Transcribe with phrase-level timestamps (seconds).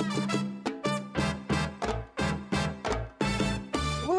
[0.00, 0.57] Well,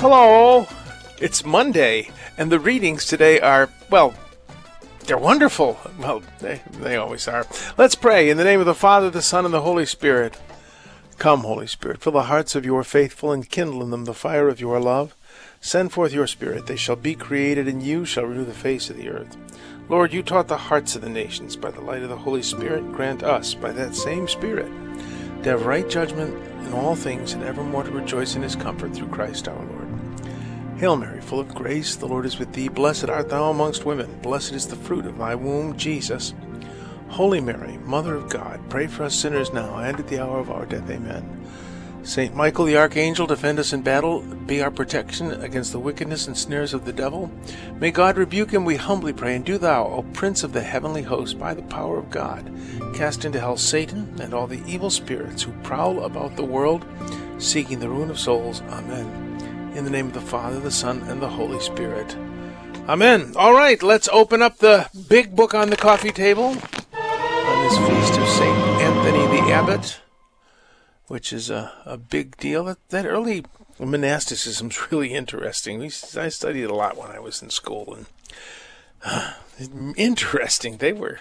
[0.00, 0.68] Hello!
[1.20, 4.14] It's Monday, and the readings today are, well,
[5.06, 5.76] they're wonderful.
[5.98, 7.44] Well, they, they always are.
[7.76, 10.40] Let's pray in the name of the Father, the Son, and the Holy Spirit.
[11.18, 14.46] Come, Holy Spirit, fill the hearts of your faithful and kindle in them the fire
[14.48, 15.16] of your love.
[15.60, 18.96] Send forth your Spirit, they shall be created, and you shall renew the face of
[18.96, 19.36] the earth.
[19.88, 22.92] Lord, you taught the hearts of the nations by the light of the Holy Spirit.
[22.92, 24.70] Grant us, by that same Spirit,
[25.42, 29.08] to have right judgment in all things, and evermore to rejoice in his comfort through
[29.08, 29.87] Christ our Lord.
[30.78, 32.68] Hail Mary, full of grace, the Lord is with thee.
[32.68, 34.16] Blessed art thou amongst women.
[34.22, 36.34] Blessed is the fruit of thy womb, Jesus.
[37.08, 40.52] Holy Mary, Mother of God, pray for us sinners now and at the hour of
[40.52, 40.88] our death.
[40.88, 41.44] Amen.
[42.04, 46.38] Saint Michael the Archangel, defend us in battle, be our protection against the wickedness and
[46.38, 47.28] snares of the devil.
[47.80, 51.02] May God rebuke him, we humbly pray, and do thou, O Prince of the heavenly
[51.02, 52.54] host, by the power of God,
[52.94, 56.86] cast into hell Satan and all the evil spirits who prowl about the world,
[57.38, 58.62] seeking the ruin of souls.
[58.70, 59.27] Amen.
[59.78, 62.16] In the name of the Father, the Son, and the Holy Spirit.
[62.88, 63.32] Amen.
[63.36, 68.18] All right, let's open up the big book on the coffee table on this feast
[68.18, 68.58] of St.
[68.82, 70.00] Anthony the Abbot,
[71.06, 72.64] which is a, a big deal.
[72.64, 73.44] That, that early
[73.78, 75.78] is really interesting.
[75.78, 78.06] We, I studied a lot when I was in school, and
[79.04, 79.34] uh,
[79.96, 80.78] interesting.
[80.78, 81.20] They were.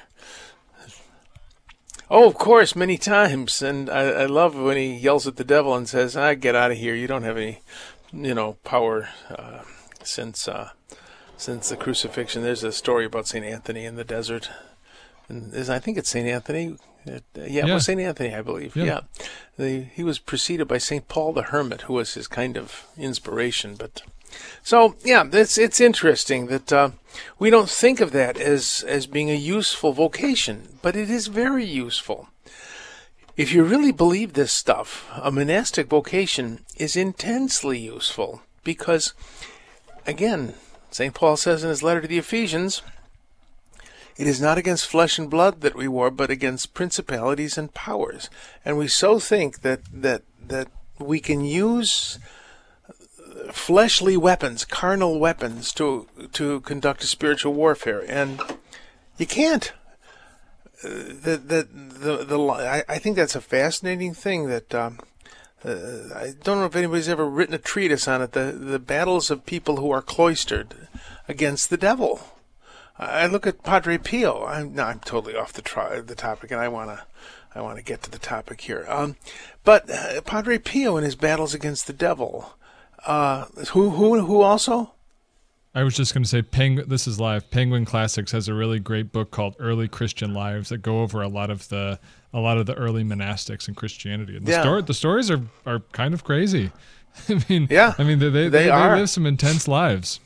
[2.10, 3.62] Oh, of course, many times.
[3.62, 6.72] And I, I love when he yells at the devil and says, "I get out
[6.72, 6.96] of here.
[6.96, 7.60] You don't have any,
[8.12, 9.62] you know, power uh,
[10.04, 10.70] since uh,
[11.38, 14.50] since the crucifixion." There's a story about Saint Anthony in the desert,
[15.30, 16.78] and is I think it's Saint Anthony.
[17.08, 17.74] Uh, yeah, it Yeah.
[17.74, 18.76] was Saint Anthony, I believe.
[18.76, 18.84] Yeah.
[18.86, 19.00] Yeah,
[19.58, 23.76] The, he was preceded by Saint Paul the Hermit, who was his kind of inspiration.
[23.76, 24.02] But
[24.62, 26.90] so yeah, it's it's interesting that uh,
[27.40, 31.66] we don't think of that as as being a useful vocation, but it is very
[31.66, 32.28] useful.
[33.38, 39.14] If you really believe this stuff, a monastic vocation is intensely useful because,
[40.08, 40.56] again,
[40.90, 41.14] St.
[41.14, 42.82] Paul says in his letter to the Ephesians,
[44.18, 48.32] it is not against flesh and blood that we war, but against principalities and powers.
[48.66, 52.18] And we so think that, that, that we can use
[53.52, 58.04] fleshly weapons, carnal weapons, to, to conduct a spiritual warfare.
[58.10, 58.42] And
[59.20, 59.72] you can't
[60.82, 65.00] the the the, the I, I think that's a fascinating thing that um,
[65.66, 65.72] uh,
[66.16, 68.34] I don't know if anybody's ever written a treatise on it.
[68.34, 70.88] The the battles of people who are cloistered
[71.28, 72.22] against the devil.
[73.00, 74.44] I look at Padre Pio.
[74.46, 77.06] I'm no, I'm totally off the tri- the topic, and I wanna
[77.56, 78.86] I want to get to the topic here.
[78.88, 79.16] Um,
[79.64, 82.54] but uh, Padre Pio in his battles against the devil.
[83.06, 84.94] Uh, who who who also?
[85.76, 86.90] I was just going to say, Penguin.
[86.90, 87.52] This is live.
[87.52, 91.28] Penguin Classics has a really great book called "Early Christian Lives" that go over a
[91.28, 92.00] lot of the
[92.34, 94.36] a lot of the early monastics in Christianity.
[94.38, 94.62] And the Yeah.
[94.62, 96.72] story, the stories are are kind of crazy.
[97.30, 100.20] I mean, Yeah, I mean, they they, they they, live some intense lives.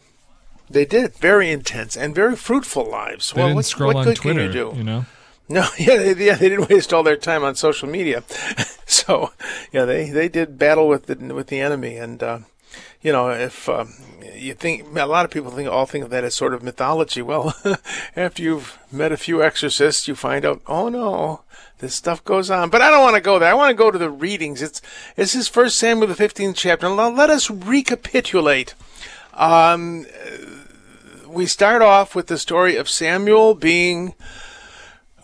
[0.70, 3.32] They did very intense and very fruitful lives.
[3.32, 4.78] They well, didn't what, scroll what on good Twitter, can you do?
[4.78, 5.06] You know.
[5.50, 8.24] No, yeah, they, yeah, they didn't waste all their time on social media.
[8.86, 9.32] so,
[9.74, 12.40] yeah, they, they did battle with the with the enemy, and uh,
[13.02, 13.94] you know, if um,
[14.36, 17.22] you think a lot of people think all think of that as sort of mythology.
[17.32, 17.56] Well,
[18.16, 21.42] after you've met a few exorcists, you find out, oh no,
[21.80, 22.70] this stuff goes on.
[22.70, 23.50] But I don't want to go there.
[23.50, 24.62] I want to go to the readings.
[24.62, 24.82] It's
[25.16, 26.90] this is First Samuel the fifteenth chapter.
[26.90, 28.74] Now let us recapitulate.
[29.34, 30.06] Um,
[31.28, 34.14] we start off with the story of Samuel being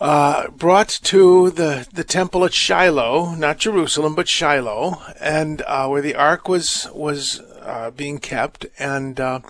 [0.00, 6.02] uh, brought to the, the temple at Shiloh, not Jerusalem, but Shiloh, and uh, where
[6.02, 9.40] the ark was was uh, being kept, and uh,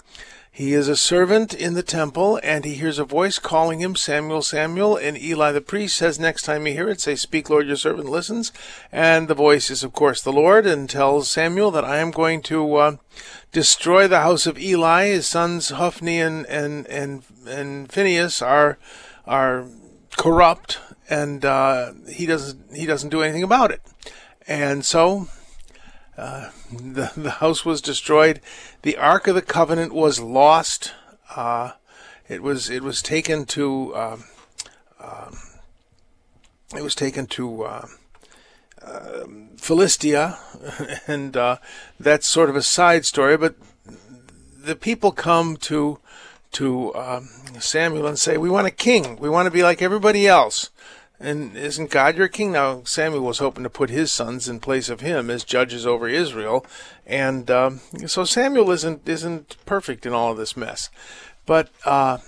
[0.50, 4.43] he is a servant in the temple, and he hears a voice calling him Samuel,
[4.43, 7.76] Samuel, and Eli the priest says, next time you hear it, say, "Speak, Lord, your
[7.76, 8.53] servant listens,"
[8.91, 12.43] and the voice is, of course, the Lord, and tells Samuel that I am going
[12.43, 12.75] to.
[12.75, 12.97] Uh,
[13.53, 15.06] destroy the house of Eli.
[15.06, 18.79] His sons Hophni and and and, and Phineas are
[19.26, 19.67] are
[20.17, 23.82] corrupt, and uh, he doesn't he doesn't do anything about it.
[24.47, 25.29] And so
[26.19, 28.41] uh, the the house was destroyed.
[28.82, 30.93] The Ark of the Covenant was lost.
[31.35, 31.73] Uh,
[32.29, 33.97] it was it was taken to.
[33.97, 34.25] Um,
[35.00, 35.38] um,
[36.76, 37.87] it was taken to uh,
[38.82, 39.25] uh,
[39.56, 40.38] Philistia,
[41.06, 41.56] and uh,
[41.99, 43.37] that's sort of a side story.
[43.37, 43.55] But
[44.56, 45.99] the people come to
[46.53, 47.29] to um,
[47.61, 49.17] Samuel and say, "We want a king.
[49.17, 50.71] We want to be like everybody else."
[51.20, 52.53] And isn't God your king?
[52.53, 56.09] Now Samuel was hoping to put his sons in place of him as judges over
[56.09, 56.65] Israel,
[57.06, 60.91] and um, so Samuel isn't isn't perfect in all of this mess.
[61.44, 62.19] But uh,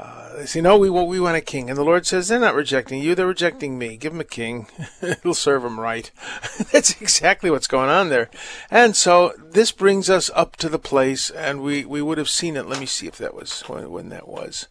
[0.00, 1.68] uh, they say, no, we want, we want a king.
[1.68, 3.96] And the Lord says, they're not rejecting you, they're rejecting me.
[3.96, 4.66] Give them a king.
[5.02, 6.10] It'll serve them right.
[6.72, 8.30] That's exactly what's going on there.
[8.70, 12.56] And so this brings us up to the place, and we, we would have seen
[12.56, 12.66] it.
[12.66, 14.68] Let me see if that was when, when that was.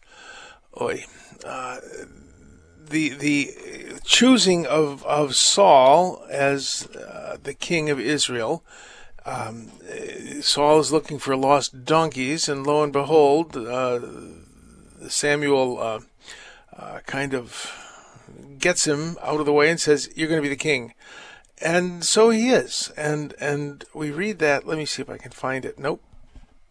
[0.80, 1.04] Oi.
[1.44, 1.78] Uh,
[2.90, 3.54] the the
[4.04, 8.62] choosing of, of Saul as uh, the king of Israel.
[9.24, 9.70] Um,
[10.40, 14.00] Saul is looking for lost donkeys, and lo and behold, uh,
[15.08, 16.00] Samuel uh,
[16.76, 17.72] uh, kind of
[18.58, 20.94] gets him out of the way and says, "You're going to be the king,"
[21.60, 22.92] and so he is.
[22.96, 24.66] And and we read that.
[24.66, 25.78] Let me see if I can find it.
[25.78, 26.02] Nope,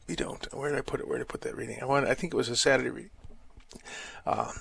[0.08, 0.52] we don't.
[0.54, 1.08] Where did I put it?
[1.08, 1.80] Where did I put that reading?
[1.82, 2.08] I want.
[2.08, 3.12] I think it was a Saturday reading.
[4.26, 4.52] Uh,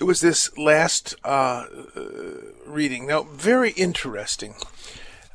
[0.00, 1.66] it was this last uh,
[2.66, 3.06] reading.
[3.06, 4.54] Now, very interesting.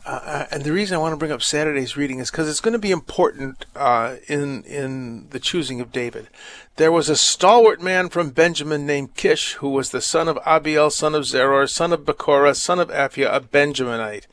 [0.05, 2.61] Uh, uh, and the reason I want to bring up Saturday's reading is because it's
[2.61, 6.29] going to be important uh, in in the choosing of David.
[6.77, 10.91] There was a stalwart man from Benjamin named Kish, who was the son of Abiel,
[10.91, 14.25] son of Zeror, son of Bechorath, son of Aphiah, a Benjaminite.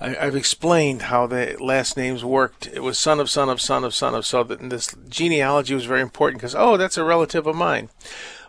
[0.00, 2.66] I, have explained how the last names worked.
[2.66, 5.84] It was son of son of son of son of, so that this genealogy was
[5.84, 7.88] very important because oh, that's a relative of mine,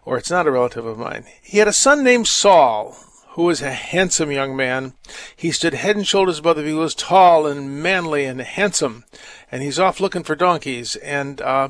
[0.06, 1.26] or it's not a relative of mine.
[1.42, 2.98] He had a son named Saul
[3.34, 4.94] who was a handsome young man.
[5.36, 9.06] He stood head and shoulders above the He was tall and manly and handsome,
[9.52, 10.96] and he's off looking for donkeys.
[10.98, 11.70] And uh,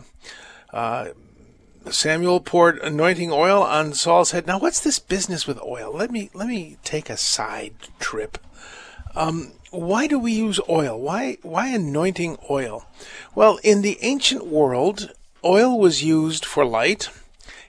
[0.74, 1.09] uh,
[1.89, 4.45] Samuel poured anointing oil on Saul's head.
[4.45, 5.94] Now, what's this business with oil?
[5.95, 8.38] Let me let me take a side trip.
[9.15, 11.00] Um, why do we use oil?
[11.00, 12.85] Why why anointing oil?
[13.35, 15.13] Well, in the ancient world,
[15.45, 17.09] oil was used for light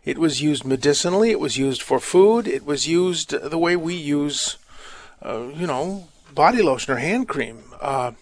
[0.04, 1.30] it was used medicinally.
[1.30, 2.46] It was used for food.
[2.46, 4.56] It was used the way we use,
[5.22, 7.64] uh, you know, body lotion or hand cream.
[7.80, 8.12] Uh,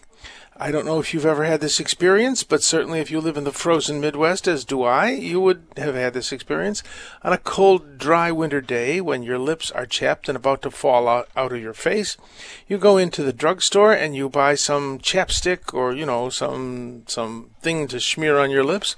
[0.55, 3.43] I don't know if you've ever had this experience, but certainly if you live in
[3.43, 6.83] the frozen Midwest, as do I, you would have had this experience.
[7.23, 11.07] On a cold, dry winter day, when your lips are chapped and about to fall
[11.07, 12.17] out, out of your face,
[12.67, 17.49] you go into the drugstore and you buy some chapstick or, you know, some, some
[17.61, 18.95] thing to smear on your lips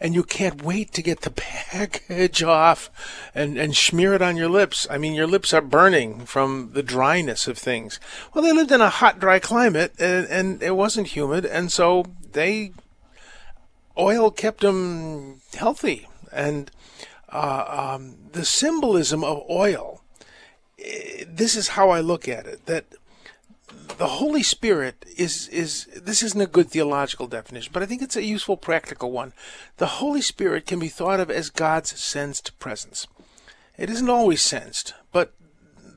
[0.00, 2.90] and you can't wait to get the package off
[3.34, 4.86] and, and smear it on your lips.
[4.90, 8.00] I mean, your lips are burning from the dryness of things.
[8.32, 12.04] Well, they lived in a hot, dry climate and, and it wasn't humid, and so
[12.32, 12.72] they
[13.96, 16.08] oil kept them healthy.
[16.32, 16.70] And
[17.28, 20.02] uh, um, the symbolism of oil,
[20.78, 22.86] eh, this is how I look at it that
[23.96, 28.16] the Holy Spirit is is this isn't a good theological definition, but I think it's
[28.16, 29.32] a useful practical one.
[29.76, 33.06] The Holy Spirit can be thought of as God's sensed presence.
[33.76, 35.34] It isn't always sensed, but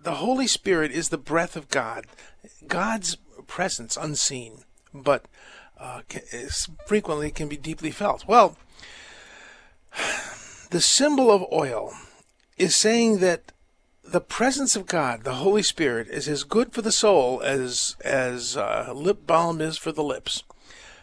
[0.03, 2.05] the Holy Spirit is the breath of God,
[2.67, 3.17] God's
[3.47, 4.63] presence unseen,
[4.93, 5.25] but
[5.79, 6.01] uh,
[6.85, 8.27] frequently can be deeply felt.
[8.27, 8.57] Well,
[10.69, 11.93] the symbol of oil
[12.57, 13.51] is saying that
[14.07, 18.55] the presence of God, the Holy Spirit, is as good for the soul as as
[18.55, 20.43] uh, lip balm is for the lips.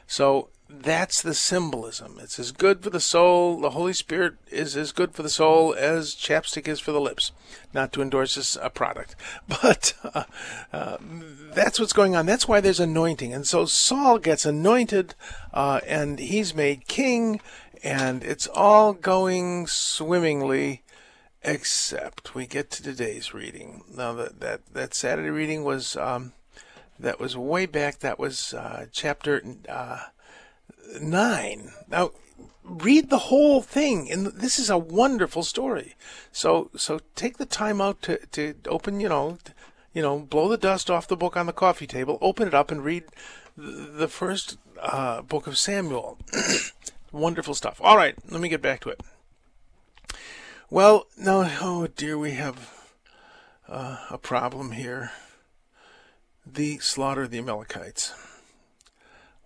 [0.06, 2.18] So that's the symbolism.
[2.20, 3.60] It's as good for the soul.
[3.60, 7.32] The Holy Spirit is as good for the soul as chapstick is for the lips.
[7.72, 9.14] Not to endorse this a product,
[9.48, 10.24] but uh,
[10.72, 10.96] uh,
[11.54, 12.26] that's what's going on.
[12.26, 13.32] That's why there's anointing.
[13.32, 15.14] And so Saul gets anointed,
[15.52, 17.40] uh, and he's made king,
[17.82, 20.82] and it's all going swimmingly
[21.44, 23.84] except we get to today's reading.
[23.94, 26.32] Now that that that Saturday reading was um,
[26.98, 28.00] that was way back.
[28.00, 30.04] That was uh, chapter uh,
[31.00, 31.70] nine.
[31.88, 32.12] Now
[32.64, 35.94] read the whole thing, and this is a wonderful story.
[36.32, 39.00] So so take the time out to to open.
[39.00, 39.38] You know.
[39.92, 42.72] You know, blow the dust off the book on the coffee table, open it up,
[42.72, 43.04] and read
[43.56, 46.18] the first uh, book of Samuel.
[47.12, 47.80] Wonderful stuff.
[47.80, 49.00] All right, let me get back to it.
[50.74, 52.68] Well, now, oh dear, we have
[53.68, 55.12] uh, a problem here.
[56.44, 58.12] The slaughter of the Amalekites.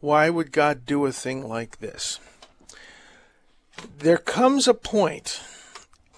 [0.01, 2.19] Why would God do a thing like this?
[3.99, 5.43] There comes a point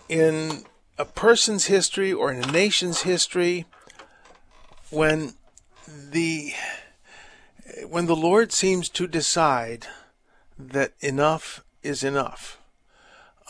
[0.09, 0.63] in
[0.97, 3.67] a person's history or in a nation's history
[4.91, 5.35] when
[5.89, 6.53] the
[7.89, 9.89] when the Lord seems to decide
[10.57, 12.60] that enough is enough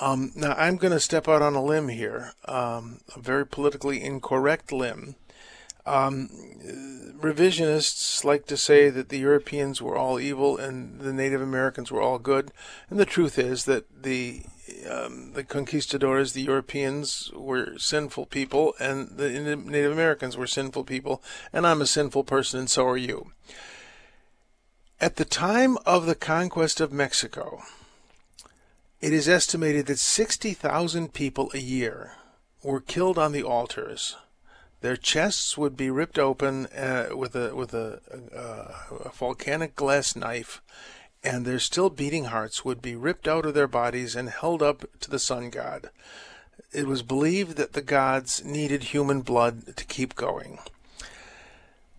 [0.01, 4.03] Um, now, I'm going to step out on a limb here, um, a very politically
[4.03, 5.15] incorrect limb.
[5.85, 6.29] Um,
[7.21, 12.01] revisionists like to say that the Europeans were all evil and the Native Americans were
[12.01, 12.51] all good,
[12.89, 14.43] and the truth is that the
[14.89, 21.23] um, the conquistadors, the Europeans, were sinful people, and the Native Americans were sinful people,
[21.53, 23.33] and I'm a sinful person, and so are you.
[25.01, 27.63] At the time of the conquest of Mexico,
[29.01, 32.13] it is estimated that 60,000 people a year
[32.63, 34.17] were killed on the altars.
[34.83, 38.01] Their chests would be ripped open uh, with a with a,
[38.35, 40.63] a, a volcanic glass knife,
[41.23, 44.85] and their still beating hearts would be ripped out of their bodies and held up
[45.01, 45.91] to the sun god.
[46.73, 50.59] It was believed that the gods needed human blood to keep going.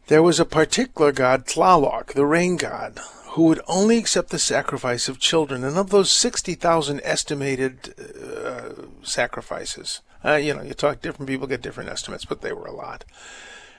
[0.08, 3.00] There was a particular god, Tlaloc, the rain god,
[3.32, 5.64] who would only accept the sacrifice of children.
[5.64, 8.72] And of those 60,000 estimated uh,
[9.04, 12.74] sacrifices, uh, you know, you talk different people get different estimates, but they were a
[12.74, 13.06] lot.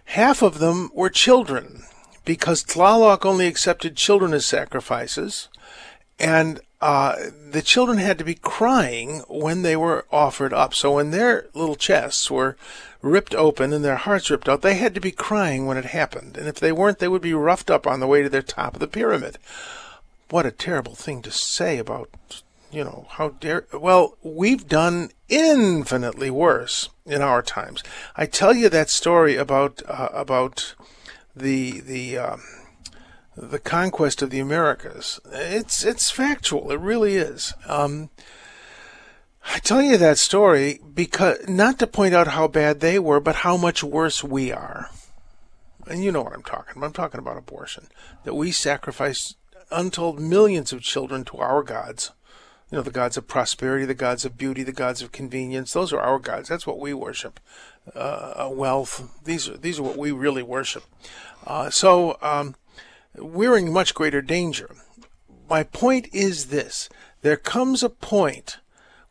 [0.06, 1.82] Half of them were children
[2.25, 5.49] because Tlaloc only accepted children as sacrifices,
[6.18, 10.74] and uh, the children had to be crying when they were offered up.
[10.74, 12.56] So when their little chests were
[13.00, 16.36] ripped open and their hearts ripped out, they had to be crying when it happened.
[16.36, 18.74] And if they weren't, they would be roughed up on the way to their top
[18.74, 19.38] of the pyramid.
[20.28, 22.10] What a terrible thing to say about,
[22.72, 23.66] you know, how dare.
[23.72, 27.84] Well, we've done infinitely worse in our times.
[28.16, 30.74] I tell you that story about uh, about
[31.36, 32.18] the the.
[32.18, 32.42] Um,
[33.36, 35.20] the conquest of the Americas.
[35.32, 36.70] It's it's factual.
[36.70, 37.54] It really is.
[37.66, 38.10] Um,
[39.44, 43.36] I tell you that story because not to point out how bad they were, but
[43.36, 44.90] how much worse we are.
[45.86, 46.86] And you know what I'm talking about.
[46.86, 47.88] I'm talking about abortion.
[48.24, 49.34] That we sacrifice
[49.70, 52.12] untold millions of children to our gods.
[52.70, 55.72] You know, the gods of prosperity, the gods of beauty, the gods of convenience.
[55.72, 56.48] Those are our gods.
[56.48, 57.40] That's what we worship.
[57.94, 59.10] Uh, wealth.
[59.24, 60.84] These are these are what we really worship.
[61.44, 62.54] Uh, so um,
[63.16, 64.75] we're in much greater danger.
[65.49, 66.88] My point is this
[67.23, 68.59] there comes a point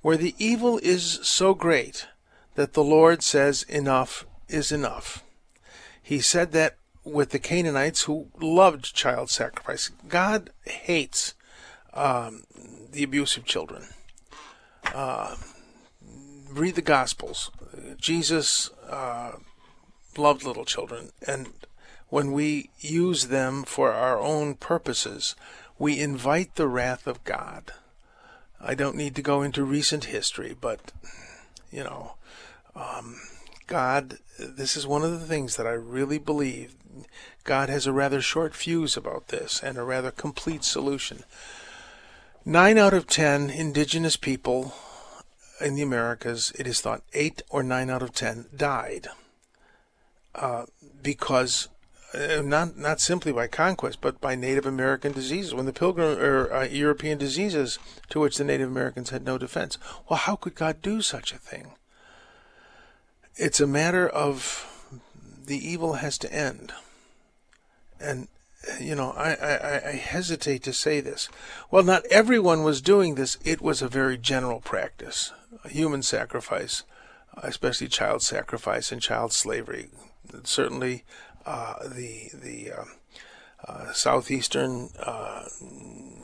[0.01, 2.07] where the evil is so great
[2.55, 5.23] that the Lord says, Enough is enough.
[6.01, 9.89] He said that with the Canaanites who loved child sacrifice.
[10.07, 11.33] God hates
[11.93, 12.43] um,
[12.91, 13.87] the abuse of children.
[14.93, 15.35] Uh,
[16.51, 17.51] read the Gospels.
[17.97, 19.33] Jesus uh,
[20.17, 21.49] loved little children, and
[22.11, 25.33] when we use them for our own purposes,
[25.79, 27.71] we invite the wrath of God.
[28.59, 30.91] I don't need to go into recent history, but,
[31.71, 32.15] you know,
[32.75, 33.15] um,
[33.65, 36.75] God, this is one of the things that I really believe.
[37.45, 41.23] God has a rather short fuse about this and a rather complete solution.
[42.43, 44.73] Nine out of ten indigenous people
[45.61, 49.07] in the Americas, it is thought eight or nine out of ten died
[50.35, 50.65] uh,
[51.01, 51.69] because
[52.13, 55.53] uh, not not simply by conquest, but by Native American diseases.
[55.53, 59.77] When the Pilgrim or uh, European diseases to which the Native Americans had no defense.
[60.09, 61.71] Well, how could God do such a thing?
[63.35, 64.67] It's a matter of
[65.45, 66.73] the evil has to end,
[67.99, 68.27] and
[68.79, 71.29] you know I, I, I hesitate to say this.
[71.69, 73.37] Well, not everyone was doing this.
[73.45, 75.31] It was a very general practice,
[75.65, 76.83] human sacrifice,
[77.37, 79.89] especially child sacrifice and child slavery.
[80.43, 81.03] Certainly
[81.87, 82.85] the the uh,
[83.67, 85.43] uh, southeastern uh,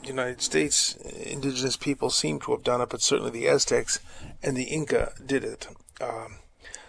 [0.02, 4.00] United States indigenous people seem to have done it, but certainly the Aztecs
[4.42, 5.68] and the Inca did it.
[6.00, 6.38] Um,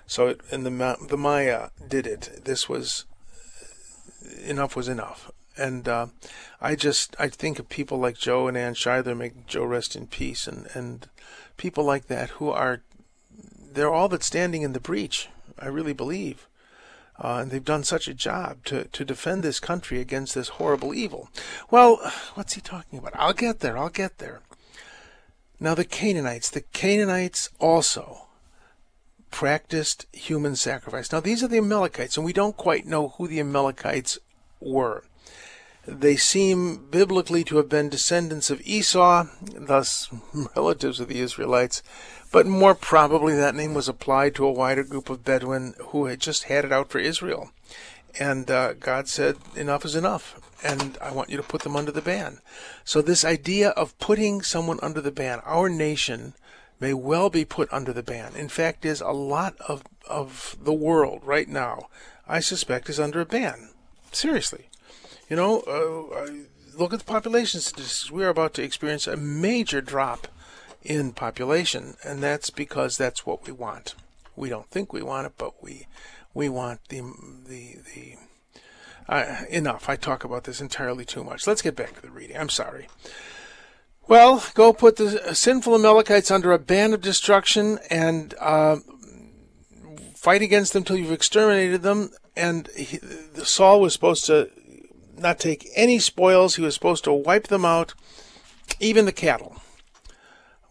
[0.07, 2.41] so it, and the the Maya did it.
[2.45, 3.05] This was
[4.43, 5.31] enough was enough.
[5.57, 6.07] And uh,
[6.61, 10.07] I just I think of people like Joe and Ann Scheidler, make Joe rest in
[10.07, 11.07] peace, and and
[11.57, 12.81] people like that who are
[13.71, 15.29] they're all but standing in the breach.
[15.59, 16.47] I really believe.
[17.21, 20.93] Uh, and they've done such a job to, to defend this country against this horrible
[20.93, 21.29] evil.
[21.69, 21.97] Well,
[22.35, 23.13] what's he talking about?
[23.15, 23.77] I'll get there.
[23.77, 24.41] I'll get there.
[25.59, 26.49] Now, the Canaanites.
[26.49, 28.27] The Canaanites also
[29.31, 31.11] practiced human sacrifice.
[31.11, 34.17] Now, these are the Amalekites, and we don't quite know who the Amalekites
[34.61, 35.03] were.
[35.87, 40.09] They seem biblically to have been descendants of Esau, thus
[40.55, 41.81] relatives of the Israelites,
[42.31, 46.19] but more probably that name was applied to a wider group of Bedouin who had
[46.19, 47.51] just had it out for Israel.
[48.19, 51.91] And uh, God said, enough is enough, and I want you to put them under
[51.91, 52.39] the ban.
[52.83, 56.33] So, this idea of putting someone under the ban, our nation
[56.79, 58.35] may well be put under the ban.
[58.35, 61.87] In fact, is a lot of, of the world right now,
[62.27, 63.69] I suspect, is under a ban.
[64.11, 64.68] Seriously.
[65.29, 66.31] You know, uh,
[66.77, 68.11] look at the population statistics.
[68.11, 70.27] We are about to experience a major drop
[70.81, 73.93] in population, and that's because that's what we want.
[74.35, 75.87] We don't think we want it, but we
[76.33, 77.01] we want the
[77.47, 78.15] the the.
[79.07, 79.89] Uh, enough.
[79.89, 81.47] I talk about this entirely too much.
[81.47, 82.37] Let's get back to the reading.
[82.37, 82.87] I'm sorry.
[84.07, 88.77] Well, go put the sinful Amalekites under a ban of destruction and uh,
[90.15, 92.11] fight against them till you've exterminated them.
[92.35, 92.99] And he,
[93.43, 94.51] Saul was supposed to
[95.21, 96.55] not take any spoils.
[96.55, 97.93] He was supposed to wipe them out,
[98.79, 99.61] even the cattle.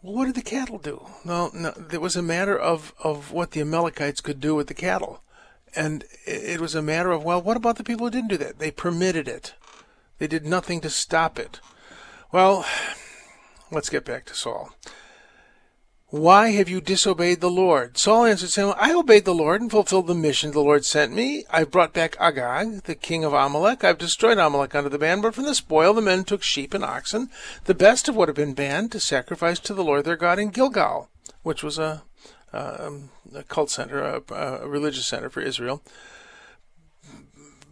[0.03, 1.07] Well, what did the cattle do?
[1.25, 4.75] Well, no, it was a matter of, of what the Amalekites could do with the
[4.75, 5.23] cattle.
[5.75, 8.59] And it was a matter of, well, what about the people who didn't do that?
[8.59, 9.55] They permitted it.
[10.19, 11.61] They did nothing to stop it.
[12.33, 12.65] Well,
[13.71, 14.71] let's get back to Saul.
[16.11, 17.99] Why have you disobeyed the Lord?
[17.99, 21.45] Saul answered Samuel, I obeyed the Lord and fulfilled the mission the Lord sent me.
[21.51, 23.85] I've brought back Agag, the king of Amalek.
[23.85, 26.83] I've destroyed Amalek under the ban, but from the spoil the men took sheep and
[26.83, 27.29] oxen,
[27.67, 30.49] the best of what had been banned, to sacrifice to the Lord their God in
[30.49, 31.11] Gilgal,
[31.43, 32.03] which was a,
[32.55, 32.91] a,
[33.35, 35.83] a cult center, a, a religious center for Israel.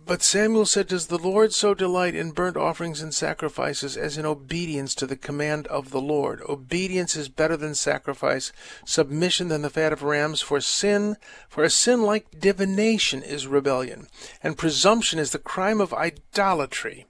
[0.07, 4.25] But Samuel said, Does the Lord so delight in burnt offerings and sacrifices as in
[4.25, 6.41] obedience to the command of the Lord?
[6.49, 8.53] Obedience is better than sacrifice,
[8.85, 10.41] submission than the fat of rams.
[10.41, 11.17] For sin,
[11.49, 14.07] for a sin like divination is rebellion,
[14.45, 17.07] and presumption is the crime of idolatry.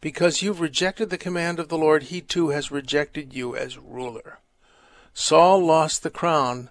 [0.00, 4.40] Because you've rejected the command of the Lord, he too has rejected you as ruler.
[5.14, 6.70] Saul lost the crown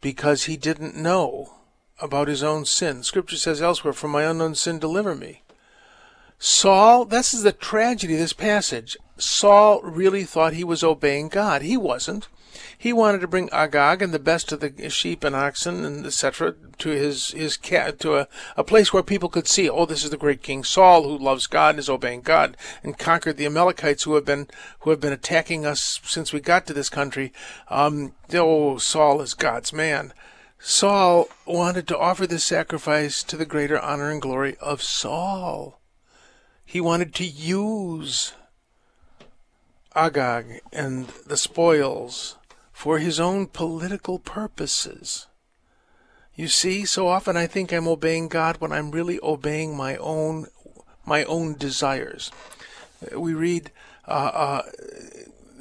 [0.00, 1.57] because he didn't know
[2.00, 3.02] about his own sin.
[3.02, 5.42] Scripture says elsewhere, "From my unknown sin, deliver me."
[6.38, 8.96] Saul, this is the tragedy of this passage.
[9.16, 11.62] Saul really thought he was obeying God.
[11.62, 12.28] He wasn't.
[12.76, 16.54] He wanted to bring Agag and the best of the sheep and oxen and etc.
[16.78, 20.10] to his his cat to a, a place where people could see, oh, this is
[20.10, 24.04] the great King Saul who loves God and is obeying God and conquered the Amalekites
[24.04, 24.46] who have been
[24.80, 27.32] who have been attacking us since we got to this country.
[27.68, 30.12] Um, oh, Saul is God's man.
[30.58, 35.80] Saul wanted to offer this sacrifice to the greater honor and glory of Saul.
[36.64, 38.34] He wanted to use
[39.94, 42.36] Agag and the spoils
[42.72, 45.26] for his own political purposes.
[46.34, 50.46] You see, so often I think I'm obeying God when I'm really obeying my own
[51.04, 52.30] my own desires.
[53.16, 53.70] We read
[54.06, 54.62] uh, uh,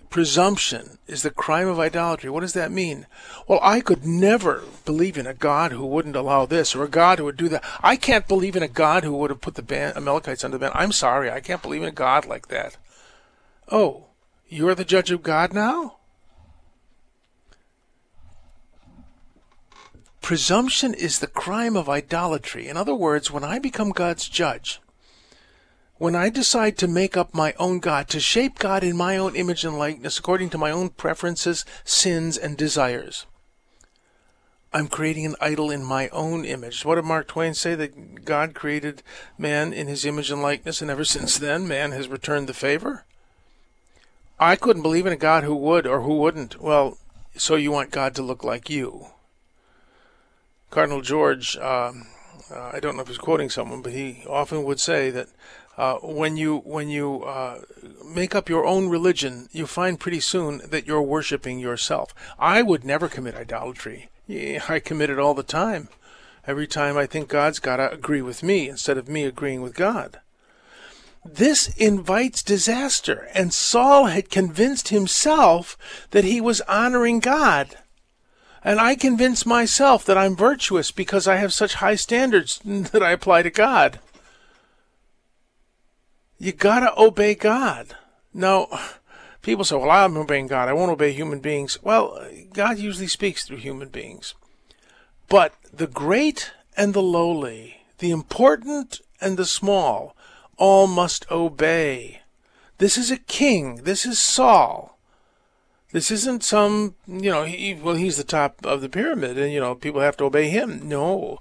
[0.10, 2.30] presumption is the crime of idolatry.
[2.30, 3.06] What does that mean?
[3.48, 7.20] Well, I could never believe in a God who wouldn't allow this or a God
[7.20, 7.64] who would do that.
[7.82, 10.66] I can't believe in a God who would have put the ban- Amalekites under the
[10.66, 10.72] ban.
[10.74, 12.78] I'm sorry, I can't believe in a God like that.
[13.72, 14.06] Oh,
[14.48, 15.98] you're the judge of God now?
[20.22, 22.68] Presumption is the crime of idolatry.
[22.68, 24.82] In other words, when I become God's judge,
[25.98, 29.36] when I decide to make up my own God, to shape God in my own
[29.36, 33.26] image and likeness according to my own preferences, sins, and desires,
[34.74, 36.86] I'm creating an idol in my own image.
[36.86, 37.74] What did Mark Twain say?
[37.74, 39.02] That God created
[39.38, 43.06] man in his image and likeness, and ever since then, man has returned the favor?
[44.40, 46.62] I couldn't believe in a God who would or who wouldn't.
[46.62, 46.98] Well,
[47.36, 49.08] so you want God to look like you.
[50.70, 52.08] Cardinal George, um,
[52.52, 55.28] uh, I don't know if he's quoting someone, but he often would say that
[55.78, 57.62] uh, when you when you uh,
[58.04, 62.14] make up your own religion, you find pretty soon that you're worshiping yourself.
[62.40, 64.10] I would never commit idolatry.
[64.30, 65.90] I commit it all the time.
[66.46, 69.76] Every time I think God's got to agree with me instead of me agreeing with
[69.76, 70.20] God.
[71.24, 75.78] This invites disaster, and Saul had convinced himself
[76.12, 77.76] that he was honoring God.
[78.64, 83.12] And I convince myself that I'm virtuous because I have such high standards that I
[83.12, 84.00] apply to God.
[86.40, 87.96] You gotta obey God.
[88.34, 88.68] Now,
[89.42, 90.70] people say, well, I'm obeying God.
[90.70, 91.82] I won't obey human beings.
[91.82, 92.24] Well,
[92.54, 94.36] God usually speaks through human beings.
[95.30, 100.16] But the great and the lowly, the important and the small,
[100.58, 102.22] all must obey.
[102.78, 103.78] This is a king.
[103.84, 104.98] This is Saul.
[105.92, 109.60] This isn't some, you know, he, well, he's the top of the pyramid and, you
[109.60, 110.88] know, people have to obey him.
[110.88, 111.40] No.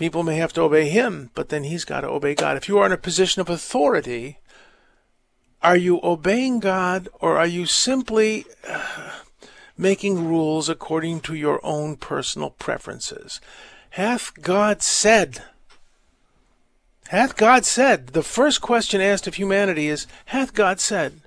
[0.00, 2.56] People may have to obey him, but then he's got to obey God.
[2.56, 4.38] If you are in a position of authority,
[5.62, 9.10] are you obeying God or are you simply uh,
[9.76, 13.42] making rules according to your own personal preferences?
[13.90, 15.42] Hath God said?
[17.08, 18.06] Hath God said?
[18.14, 21.20] The first question asked of humanity is, Hath God said?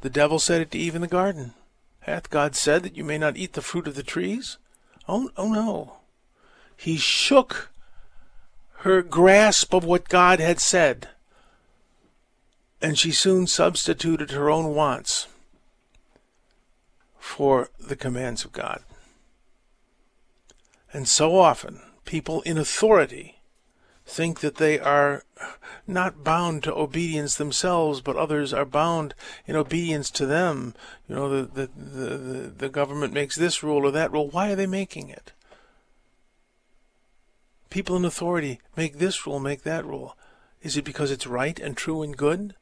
[0.00, 1.52] The devil said it to Eve in the garden.
[2.00, 4.56] Hath God said that you may not eat the fruit of the trees?
[5.06, 5.96] Oh, oh no.
[6.76, 7.70] He shook
[8.80, 11.08] her grasp of what God had said,
[12.80, 15.26] and she soon substituted her own wants
[17.18, 18.82] for the commands of God.
[20.92, 23.40] And so often, people in authority
[24.06, 25.24] think that they are
[25.86, 29.14] not bound to obedience themselves, but others are bound
[29.46, 30.74] in obedience to them.
[31.08, 34.28] You know, the, the, the, the, government makes this rule or that rule.
[34.28, 35.32] Why are they making it?
[37.70, 40.16] People in authority make this rule, make that rule.
[40.62, 42.54] Is it because it's right and true and good?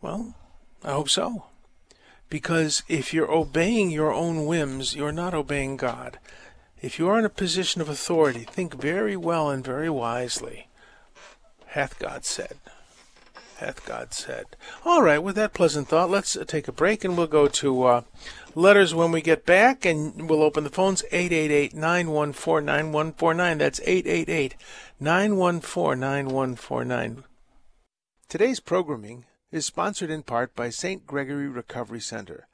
[0.00, 0.34] Well,
[0.82, 1.44] I hope so.
[2.28, 6.18] Because if you're obeying your own whims, you're not obeying God.
[6.80, 10.68] If you are in a position of authority, think very well and very wisely.
[11.66, 12.56] Hath God said.
[13.58, 14.46] Hath God said.
[14.86, 18.02] All right, with that pleasant thought, let's take a break and we'll go to uh,
[18.54, 23.58] letters when we get back and we'll open the phones 888 914 9149.
[23.58, 24.56] That's 888
[25.00, 27.24] 914 9149.
[28.28, 31.06] Today's programming is sponsored in part by St.
[31.06, 32.46] Gregory Recovery Center.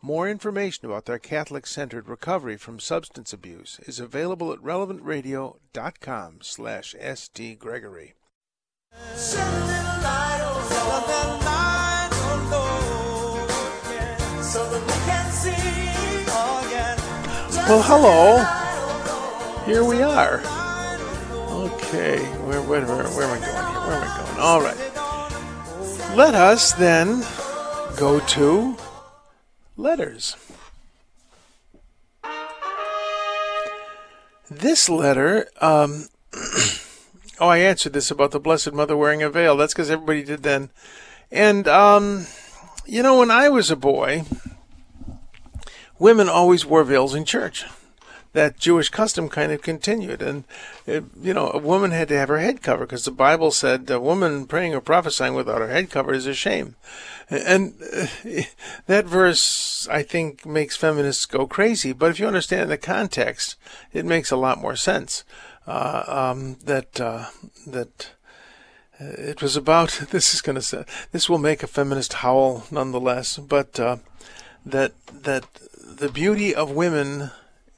[0.00, 6.94] More information about their Catholic centered recovery from substance abuse is available at relevantradio.com slash
[6.94, 8.14] stgregory.
[17.68, 18.42] Well, hello.
[19.66, 20.40] Here we are.
[21.50, 23.80] Okay, where, where, where, where am I going here?
[23.86, 24.40] Where am I going?
[24.40, 26.16] All right.
[26.16, 27.26] Let us then
[27.98, 28.76] go to
[29.76, 30.36] letters.
[34.50, 36.08] This letter, um,
[37.38, 39.58] oh, I answered this about the Blessed Mother wearing a veil.
[39.58, 40.70] That's because everybody did then.
[41.30, 42.26] And, um,
[42.86, 44.24] you know, when I was a boy,
[45.98, 47.64] women always wore veils in church
[48.32, 50.22] that Jewish custom kind of continued.
[50.22, 50.44] And,
[50.86, 53.90] it, you know, a woman had to have her head covered because the Bible said
[53.90, 56.76] a woman praying or prophesying without her head covered is a shame.
[57.30, 58.06] And uh,
[58.86, 61.92] that verse, I think, makes feminists go crazy.
[61.92, 63.56] But if you understand the context,
[63.92, 65.24] it makes a lot more sense.
[65.66, 67.26] Uh, um, that, uh,
[67.66, 68.12] that,
[69.00, 73.36] uh, it was about this is going to this will make a feminist howl nonetheless
[73.36, 73.98] but uh,
[74.70, 77.30] that that the beauty of women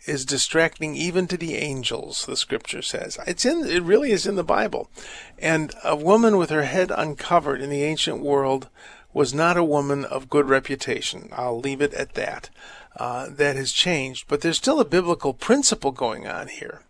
[0.07, 3.19] is distracting even to the angels, the scripture says.
[3.27, 4.91] It's in it really is in the Bible.
[5.39, 8.69] And a woman with her head uncovered in the ancient world
[9.13, 11.29] was not a woman of good reputation.
[11.33, 12.51] I'll leave it at that.
[12.97, 16.83] Uh, that has changed, but there's still a biblical principle going on here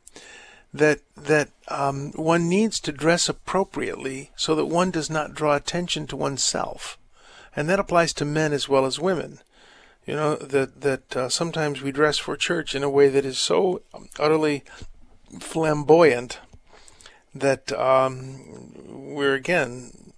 [0.72, 6.06] that that um, one needs to dress appropriately so that one does not draw attention
[6.06, 6.98] to oneself,
[7.54, 9.40] and that applies to men as well as women.
[10.06, 13.38] You know that that uh, sometimes we dress for church in a way that is
[13.38, 13.82] so
[14.18, 14.64] utterly
[15.38, 16.38] flamboyant
[17.34, 18.72] that um,
[19.14, 20.12] we're again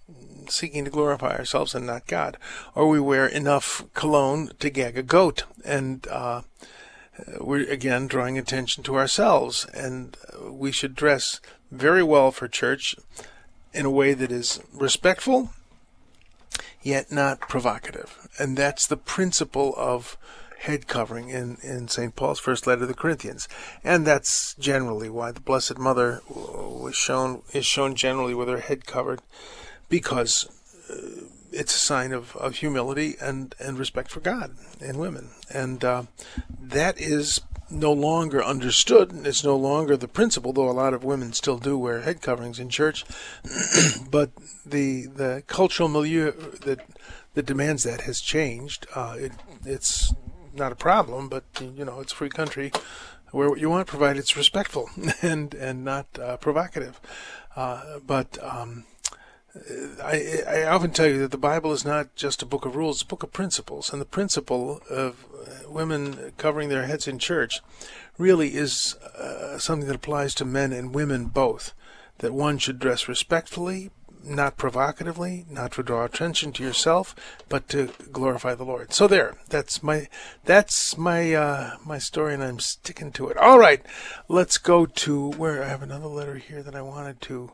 [0.49, 2.37] seeking to glorify ourselves and not God,
[2.75, 6.41] or we wear enough cologne to gag a goat, and uh,
[7.39, 10.17] we're again drawing attention to ourselves, and
[10.49, 11.39] we should dress
[11.71, 12.95] very well for church
[13.73, 15.51] in a way that is respectful
[16.83, 18.27] yet not provocative.
[18.37, 20.17] And that's the principle of
[20.59, 22.15] head covering in, in St.
[22.15, 23.47] Paul's first letter to the Corinthians.
[23.83, 28.85] And that's generally why the Blessed Mother was shown is shown generally with her head
[28.85, 29.21] covered
[29.89, 30.47] because
[30.89, 35.29] uh, it's a sign of, of humility and, and respect for God and women.
[35.53, 36.03] And uh,
[36.59, 37.41] that is
[37.73, 39.11] no longer understood.
[39.25, 42.59] It's no longer the principle, though a lot of women still do wear head coverings
[42.59, 43.05] in church.
[44.09, 44.31] but
[44.65, 46.31] the the cultural milieu
[46.61, 46.79] that
[47.33, 48.85] that demands that has changed.
[48.95, 49.31] Uh, it,
[49.65, 50.13] it's
[50.53, 52.71] not a problem, but you know, it's a free country
[53.31, 54.89] where what you want provided it's respectful
[55.21, 57.01] and and not uh, provocative.
[57.55, 58.85] Uh, but um,
[60.03, 62.97] I, I often tell you that the Bible is not just a book of rules,
[62.97, 63.91] it's a book of principles.
[63.91, 65.25] And the principle of
[65.67, 67.61] women covering their heads in church
[68.17, 71.73] really is uh, something that applies to men and women both.
[72.19, 73.89] That one should dress respectfully,
[74.23, 77.15] not provocatively, not to draw attention to yourself,
[77.49, 78.93] but to glorify the Lord.
[78.93, 80.07] So there, that's my
[80.45, 83.37] that's my uh, my story, and I'm sticking to it.
[83.37, 83.83] All right,
[84.27, 87.51] let's go to where I have another letter here that I wanted to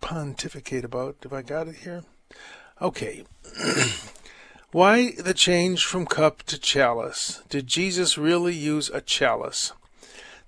[0.00, 1.16] pontificate about.
[1.22, 2.04] Have I got it here?
[2.80, 3.24] Okay.
[4.72, 7.42] Why the change from cup to chalice?
[7.48, 9.72] Did Jesus really use a chalice?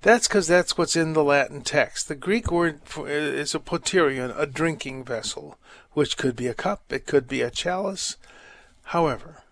[0.02, 2.06] That's because that's what's in the Latin text.
[2.06, 5.58] The Greek word is a poterion, a drinking vessel,
[5.92, 8.16] which could be a cup, it could be a chalice.
[8.86, 9.42] However,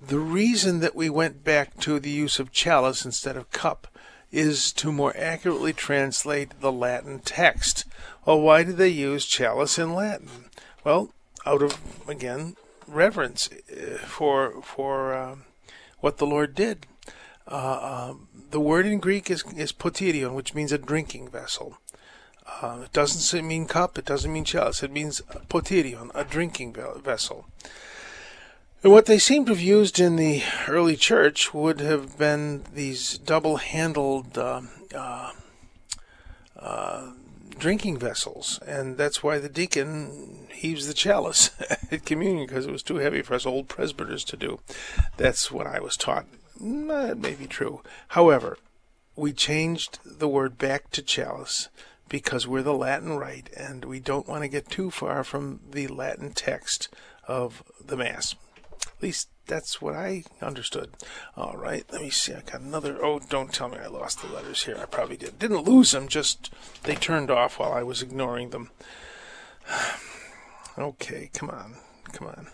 [0.00, 3.88] the reason that we went back to the use of chalice instead of cup
[4.30, 7.84] is to more accurately translate the Latin text.
[8.24, 10.50] Well, why did they use chalice in Latin?
[10.84, 11.12] Well,
[11.44, 12.54] out of again
[12.94, 15.36] reverence uh, for for uh,
[16.00, 16.86] what the Lord did.
[17.46, 21.78] Uh, um, the word in Greek is, is which means a drinking vessel.
[22.46, 27.46] Uh, it doesn't mean cup, it doesn't mean chalice, it means poterion, a drinking vessel.
[28.82, 33.16] And what they seem to have used in the early church would have been these
[33.16, 34.60] double handled uh,
[34.94, 35.32] uh,
[36.58, 37.12] uh,
[37.64, 38.60] drinking vessels.
[38.66, 41.50] And that's why the deacon heaves the chalice
[41.90, 44.60] at communion because it was too heavy for us old presbyters to do.
[45.16, 46.26] That's what I was taught.
[46.60, 47.80] Mm, uh, that may be true.
[48.08, 48.58] However,
[49.16, 51.70] we changed the word back to chalice
[52.06, 55.86] because we're the Latin rite and we don't want to get too far from the
[55.86, 56.94] Latin text
[57.26, 58.34] of the Mass.
[59.04, 60.94] Least that's what I understood.
[61.36, 62.32] All right, let me see.
[62.32, 63.04] I got another.
[63.04, 64.78] Oh, don't tell me I lost the letters here.
[64.80, 65.38] I probably did.
[65.38, 66.50] Didn't lose them, just
[66.84, 68.70] they turned off while I was ignoring them.
[70.78, 71.74] okay, come on,
[72.14, 72.46] come on.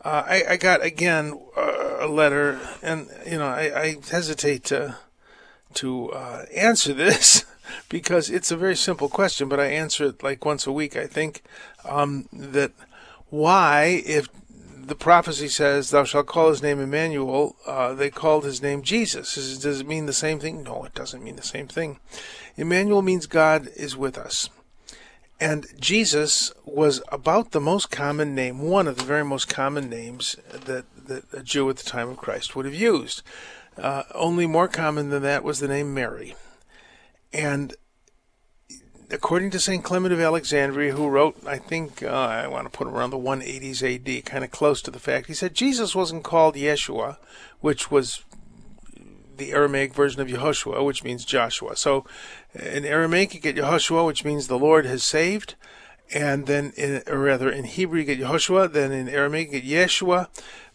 [0.00, 4.96] Uh, I, I got again uh, a letter, and you know I, I hesitate to
[5.72, 7.46] to uh, answer this
[7.88, 10.96] because it's a very simple question, but I answer it like once a week.
[10.96, 11.42] I think
[11.84, 12.70] um, that
[13.28, 14.28] why, if
[14.86, 19.34] the prophecy says, "Thou shalt call his name Emmanuel," uh, they called his name Jesus.
[19.34, 20.62] Does it mean the same thing?
[20.62, 21.98] No, it doesn't mean the same thing.
[22.56, 24.48] Emmanuel means God is with us.
[25.40, 30.36] And Jesus was about the most common name, one of the very most common names
[30.52, 33.22] that, that a Jew at the time of Christ would have used.
[33.76, 36.36] Uh, only more common than that was the name Mary.
[37.32, 37.74] And
[39.10, 39.84] according to St.
[39.84, 43.82] Clement of Alexandria, who wrote, I think, uh, I want to put around the 180s
[43.82, 47.18] AD, kind of close to the fact, he said Jesus wasn't called Yeshua,
[47.60, 48.24] which was
[49.36, 51.76] the Aramaic version of Yehoshua, which means Joshua.
[51.76, 52.04] So
[52.54, 55.54] in Aramaic, you get Yehoshua, which means the Lord has saved.
[56.12, 58.72] And then, in, or rather, in Hebrew, you get Yehoshua.
[58.72, 60.28] Then in Aramaic, you get Yeshua.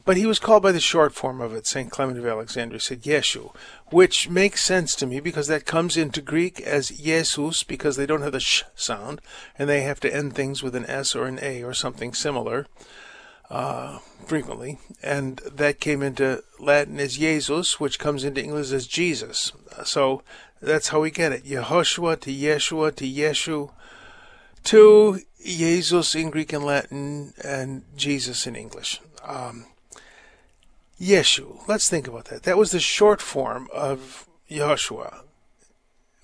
[0.09, 1.67] But he was called by the short form of it.
[1.67, 1.91] St.
[1.91, 3.53] Clement of Alexandria said Yeshu,
[3.91, 8.23] which makes sense to me because that comes into Greek as Jesus because they don't
[8.23, 9.21] have the sh sound
[9.55, 12.65] and they have to end things with an S or an A or something similar
[13.51, 14.79] uh, frequently.
[15.03, 19.51] And that came into Latin as Jesus, which comes into English as Jesus.
[19.85, 20.23] So
[20.59, 21.45] that's how we get it.
[21.45, 23.71] Yehoshua to Yeshua to Yeshu
[24.63, 29.01] to Jesus in Greek and Latin and Jesus in English.
[29.23, 29.67] Um,
[30.99, 31.67] Yeshu.
[31.67, 32.43] Let's think about that.
[32.43, 35.23] That was the short form of Yehoshua,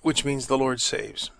[0.02, 1.30] which means the Lord saves.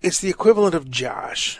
[0.00, 1.58] It's the equivalent of Josh.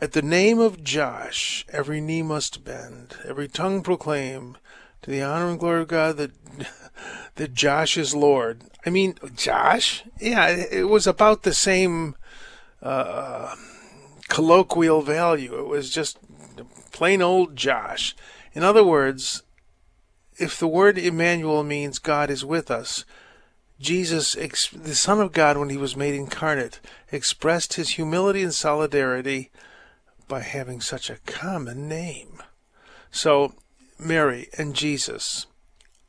[0.00, 4.56] At the name of Josh, every knee must bend, every tongue proclaim
[5.02, 6.32] to the honor and glory of God that
[7.36, 8.64] that Josh is Lord.
[8.84, 10.04] I mean, Josh?
[10.20, 12.16] Yeah, it was about the same
[12.82, 13.54] uh,
[14.28, 15.58] colloquial value.
[15.58, 16.18] It was just
[16.98, 18.16] plain old Josh.
[18.54, 19.44] In other words,
[20.36, 23.04] if the word Emmanuel means God is with us,
[23.78, 24.34] Jesus,
[24.72, 26.80] the Son of God, when he was made incarnate,
[27.12, 29.52] expressed his humility and solidarity
[30.26, 32.42] by having such a common name.
[33.12, 33.54] So,
[33.96, 35.46] Mary and Jesus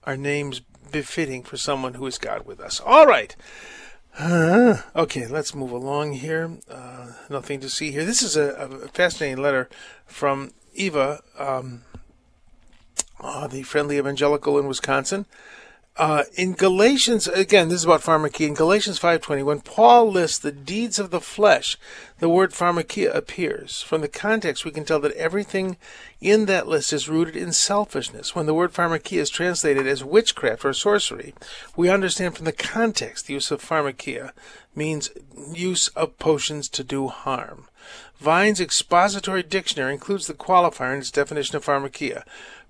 [0.06, 0.60] are names
[0.92, 2.82] befitting for someone who is God with us.
[2.84, 3.36] All right.
[4.18, 6.58] Uh, okay, let's move along here.
[6.68, 8.06] Uh, nothing to see here.
[8.06, 9.70] This is a, a fascinating letter
[10.08, 11.82] from Eva, um,
[13.20, 15.26] uh, the friendly evangelical in Wisconsin.
[16.00, 18.48] Uh, in Galatians, again, this is about pharmakia.
[18.48, 21.76] In Galatians 5.20, when Paul lists the deeds of the flesh,
[22.20, 23.82] the word pharmakia appears.
[23.82, 25.76] From the context, we can tell that everything
[26.22, 28.34] in that list is rooted in selfishness.
[28.34, 31.34] When the word pharmakia is translated as witchcraft or sorcery,
[31.76, 34.32] we understand from the context the use of pharmakia
[34.74, 35.12] means
[35.54, 37.66] use of potions to do harm.
[38.20, 42.24] Vine's expository dictionary includes the qualifier in its definition of pharmakia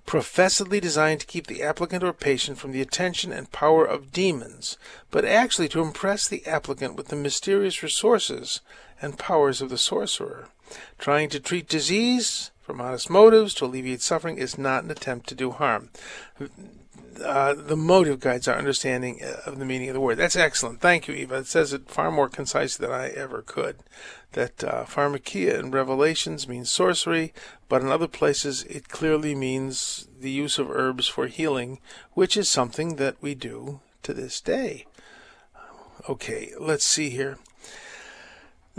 [0.06, 4.76] professedly designed to keep the applicant or patient from the attention and power of demons,
[5.10, 8.60] but actually to impress the applicant with the mysterious resources
[9.00, 10.48] and powers of the sorcerer.
[10.98, 15.34] Trying to treat disease from honest motives to alleviate suffering is not an attempt to
[15.34, 15.90] do harm.
[17.22, 20.16] Uh, the motive guides our understanding of the meaning of the word.
[20.16, 20.80] That's excellent.
[20.80, 21.38] Thank you, Eva.
[21.38, 23.76] It says it far more concisely than I ever could
[24.32, 27.32] that uh, pharmakia in Revelations means sorcery,
[27.68, 31.80] but in other places it clearly means the use of herbs for healing,
[32.12, 34.86] which is something that we do to this day.
[36.08, 37.38] Okay, let's see here.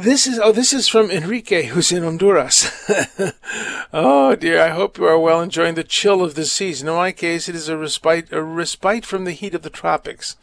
[0.01, 2.89] This is oh, this is from Enrique, who's in Honduras.
[3.93, 6.87] oh dear, I hope you are well enjoying the chill of the season.
[6.87, 10.37] In my case, it is a respite, a respite from the heat of the tropics.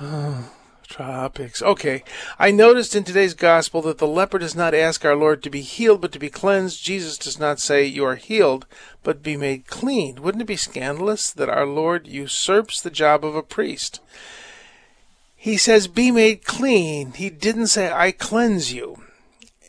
[0.00, 0.50] Oh,
[0.90, 1.62] Tropics.
[1.62, 2.02] Okay.
[2.36, 5.60] I noticed in today's gospel that the leper does not ask our Lord to be
[5.60, 6.82] healed, but to be cleansed.
[6.82, 8.66] Jesus does not say, You are healed,
[9.04, 10.20] but be made clean.
[10.20, 14.00] Wouldn't it be scandalous that our Lord usurps the job of a priest?
[15.42, 17.12] He says, Be made clean.
[17.12, 19.02] He didn't say, I cleanse you.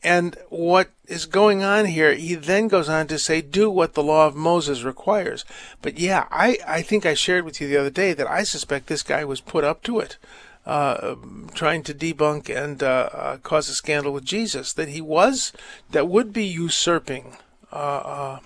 [0.03, 4.01] And what is going on here, he then goes on to say, do what the
[4.01, 5.45] law of Moses requires.
[5.81, 8.87] But yeah, I, I think I shared with you the other day that I suspect
[8.87, 10.17] this guy was put up to it
[10.65, 11.15] uh,
[11.53, 15.53] trying to debunk and uh, uh, cause a scandal with Jesus, that he was,
[15.89, 17.37] that would be usurping
[17.71, 18.39] uh, uh,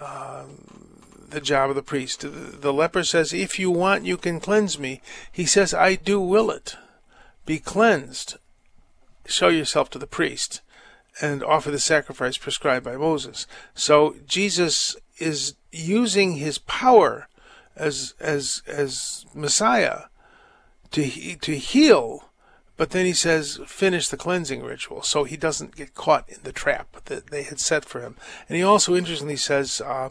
[0.00, 0.44] uh,
[1.28, 2.20] the job of the priest.
[2.20, 5.00] The, leper says, If you want, you can cleanse me.
[5.30, 6.76] He says, I do will it.
[7.46, 8.36] Be cleansed.
[9.26, 10.62] Show yourself to the priest
[11.20, 13.46] and offer the sacrifice prescribed by Moses.
[13.74, 17.28] So Jesus is using his power
[17.76, 20.04] as as as Messiah
[20.92, 22.30] to to heal,
[22.76, 26.52] but then he says finish the cleansing ritual, so he doesn't get caught in the
[26.52, 28.16] trap that they had set for him.
[28.48, 30.10] And he also interestingly says, uh,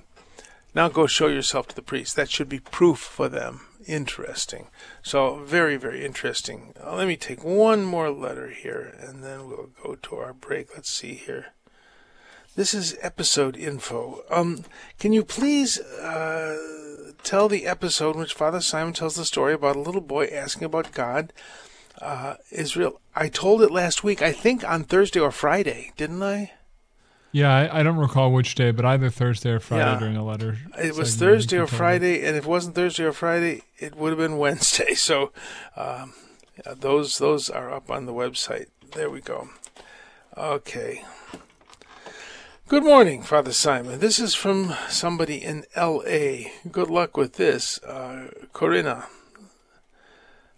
[0.73, 3.61] "Now go show yourself to the priest." That should be proof for them.
[3.85, 4.67] Interesting.
[5.01, 6.73] So very very interesting.
[6.83, 10.75] Uh, let me take one more letter here, and then we'll go to our break.
[10.75, 11.53] Let's see here.
[12.57, 14.23] This is episode info.
[14.31, 14.63] Um,
[14.97, 16.57] can you please uh,
[17.23, 20.63] tell the episode in which Father Simon tells the story about a little boy asking
[20.63, 21.33] about God?
[22.01, 22.99] Uh, Israel.
[23.15, 24.23] I told it last week.
[24.23, 26.51] I think on Thursday or Friday, didn't I?
[27.31, 29.99] Yeah, I, I don't recall which day, but either Thursday or Friday yeah.
[29.99, 30.57] during the letter.
[30.77, 34.17] It was Thursday or Friday, and if it wasn't Thursday or Friday, it would have
[34.17, 34.93] been Wednesday.
[34.93, 35.31] So
[35.75, 36.13] um,
[36.65, 38.67] yeah, those those are up on the website.
[38.93, 39.49] There we go.
[40.37, 41.03] Okay.
[42.67, 43.99] Good morning, Father Simon.
[43.99, 46.51] This is from somebody in L.A.
[46.69, 49.05] Good luck with this, uh, Corinna.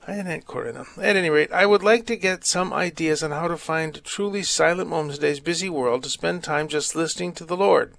[0.09, 0.87] Hi, Aunt Corinna.
[0.99, 4.41] At any rate, I would like to get some ideas on how to find truly
[4.41, 7.93] silent moments in today's busy world to spend time just listening to the Lord.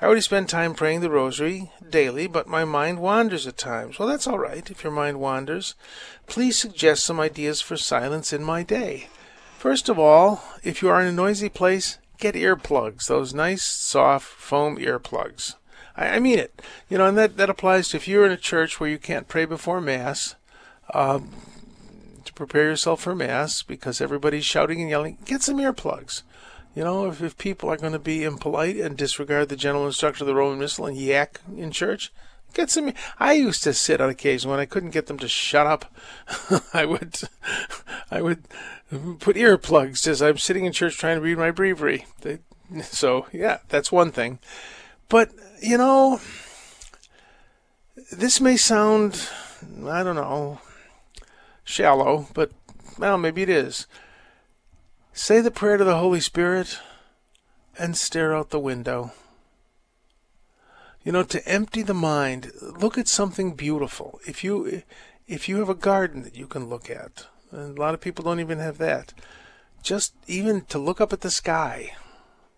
[0.00, 4.00] I already spend time praying the rosary daily, but my mind wanders at times.
[4.00, 5.76] Well, that's all right if your mind wanders.
[6.26, 9.06] Please suggest some ideas for silence in my day.
[9.56, 14.26] First of all, if you are in a noisy place, get earplugs, those nice, soft
[14.26, 15.54] foam earplugs.
[15.96, 16.60] I, I mean it.
[16.88, 19.28] You know, and that, that applies to if you're in a church where you can't
[19.28, 20.34] pray before Mass,
[20.92, 21.30] um,
[22.24, 26.22] to prepare yourself for Mass because everybody's shouting and yelling, get some earplugs.
[26.74, 30.24] You know, if, if people are going to be impolite and disregard the general instruction
[30.24, 32.12] of the Roman Missal and yak in church,
[32.52, 32.92] get some.
[33.20, 35.94] I used to sit on occasion when I couldn't get them to shut up.
[36.74, 37.20] I would,
[38.10, 38.44] I would
[39.20, 42.06] put earplugs as I'm sitting in church trying to read my breviary.
[42.22, 42.38] They,
[42.82, 44.40] so, yeah, that's one thing.
[45.08, 46.20] But, you know,
[48.10, 49.28] this may sound,
[49.86, 50.60] I don't know,
[51.64, 52.52] shallow, but,
[52.98, 53.86] well, maybe it is.
[55.12, 56.78] Say the prayer to the Holy Spirit
[57.78, 59.12] and stare out the window.
[61.02, 64.20] You know, to empty the mind, look at something beautiful.
[64.26, 64.82] If you
[65.26, 68.24] if you have a garden that you can look at, and a lot of people
[68.24, 69.12] don't even have that.
[69.82, 71.92] Just even to look up at the sky.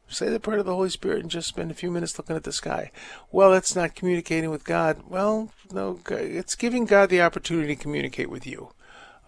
[0.09, 2.45] Say the prayer to the Holy Spirit and just spend a few minutes looking at
[2.45, 2.92] the sky.
[3.33, 5.03] Well, that's not communicating with God.
[5.09, 8.71] Well, no, it's giving God the opportunity to communicate with you.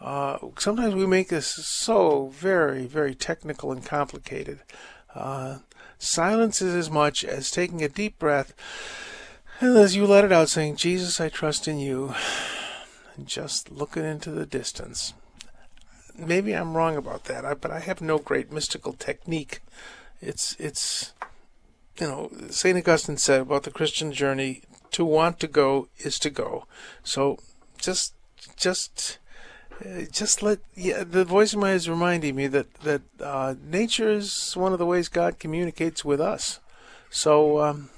[0.00, 4.60] Uh, sometimes we make this so very, very technical and complicated.
[5.14, 5.58] Uh,
[5.98, 8.54] silence is as much as taking a deep breath
[9.60, 12.14] and as you let it out, saying, Jesus, I trust in you,
[13.16, 15.14] and just looking into the distance
[16.18, 19.60] maybe I'm wrong about that, but I have no great mystical technique.
[20.20, 21.12] It's it's
[22.00, 26.30] you know Saint Augustine said about the Christian journey: to want to go is to
[26.30, 26.66] go.
[27.04, 27.38] So
[27.78, 28.14] just
[28.56, 29.18] just
[30.10, 34.10] just let yeah, the voice of my head is reminding me that that uh, nature
[34.10, 36.60] is one of the ways God communicates with us.
[37.10, 37.90] So um,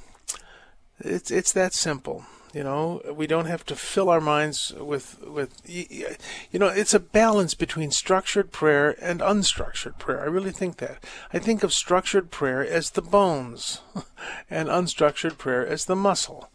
[1.01, 2.25] it's it's that simple.
[2.53, 7.01] You know, we don't have to fill our minds with with you know, it's a
[7.01, 10.21] balance between structured prayer and unstructured prayer.
[10.21, 11.03] I really think that.
[11.33, 13.83] I think of structured prayer as the bones
[14.51, 16.51] and unstructured prayer as the muscle.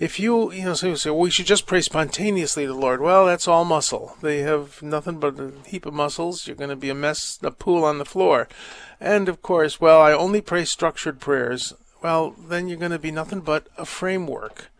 [0.00, 2.78] If you, you know, so you say, well, we should just pray spontaneously to the
[2.78, 3.00] Lord.
[3.00, 4.16] Well, that's all muscle.
[4.22, 6.46] They have nothing but a heap of muscles.
[6.46, 8.48] You're going to be a mess, a pool on the floor.
[8.98, 11.74] And of course, well, I only pray structured prayers.
[12.02, 14.70] Well, then you're going to be nothing but a framework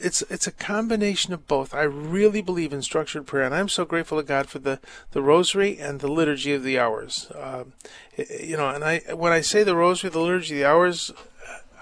[0.00, 1.74] it's it's a combination of both.
[1.74, 4.80] I really believe in structured prayer, and I'm so grateful to God for the,
[5.10, 7.30] the rosary and the liturgy of the hours.
[7.32, 7.64] Uh,
[8.16, 11.12] you know, and I when I say the rosary, the liturgy of the hours,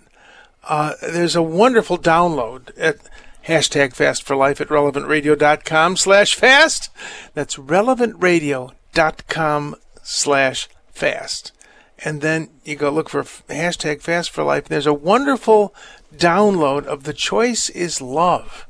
[0.67, 2.97] Uh, there's a wonderful download at
[3.47, 6.91] hashtag fast for life at relevantradio.com slash fast.
[7.33, 11.51] That's relevantradio.com slash fast.
[12.01, 14.65] And then you go look for hashtag fast for life.
[14.65, 15.73] There's a wonderful
[16.15, 18.65] download of The Choice is Love.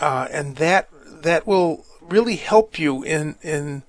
[0.00, 0.88] Uh, and that,
[1.22, 3.82] that will really help you in, in,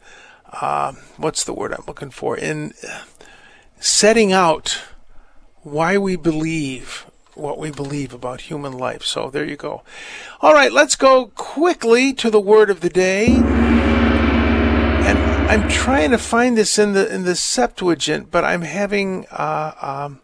[0.61, 2.37] uh, what's the word I'm looking for?
[2.37, 2.73] In
[3.79, 4.81] setting out
[5.63, 9.03] why we believe what we believe about human life.
[9.03, 9.81] So there you go.
[10.41, 13.27] All right, let's go quickly to the word of the day.
[15.05, 15.17] And
[15.49, 20.21] I'm trying to find this in the in the Septuagint, but I'm having uh, um,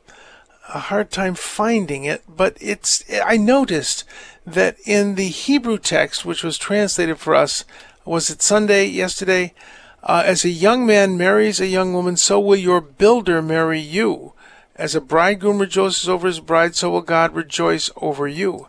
[0.73, 2.23] a hard time finding it.
[2.27, 4.05] But it's I noticed
[4.45, 7.65] that in the Hebrew text, which was translated for us,
[8.05, 9.53] was it Sunday yesterday?
[10.03, 14.33] Uh, as a young man marries a young woman, so will your builder marry you.
[14.75, 18.67] As a bridegroom rejoices over his bride, so will God rejoice over you.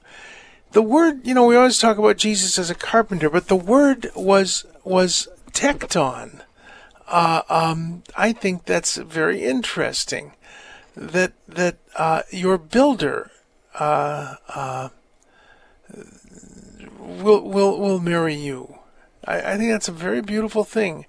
[0.72, 4.10] The word, you know, we always talk about Jesus as a carpenter, but the word
[4.14, 6.42] was was tekton.
[7.06, 10.32] Uh, um, I think that's very interesting.
[10.96, 13.30] That that uh, your builder
[13.78, 14.88] uh, uh,
[16.98, 18.79] will will will marry you.
[19.24, 21.06] I, I think that's a very beautiful thing.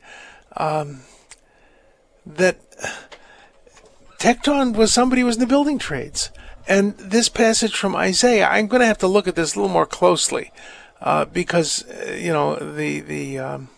[0.58, 1.02] Um,
[2.26, 2.58] that
[4.20, 6.30] Tekton was somebody who was in the building trades.
[6.68, 9.74] And this passage from Isaiah, I'm going to have to look at this a little
[9.74, 10.52] more closely
[11.02, 13.70] uh, because, uh, you know, the, the, um,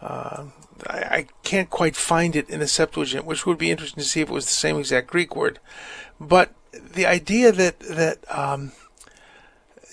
[0.00, 0.44] uh,
[0.86, 4.20] I, I can't quite find it in the Septuagint, which would be interesting to see
[4.20, 5.58] if it was the same exact Greek word.
[6.20, 8.72] But the idea that, that, um,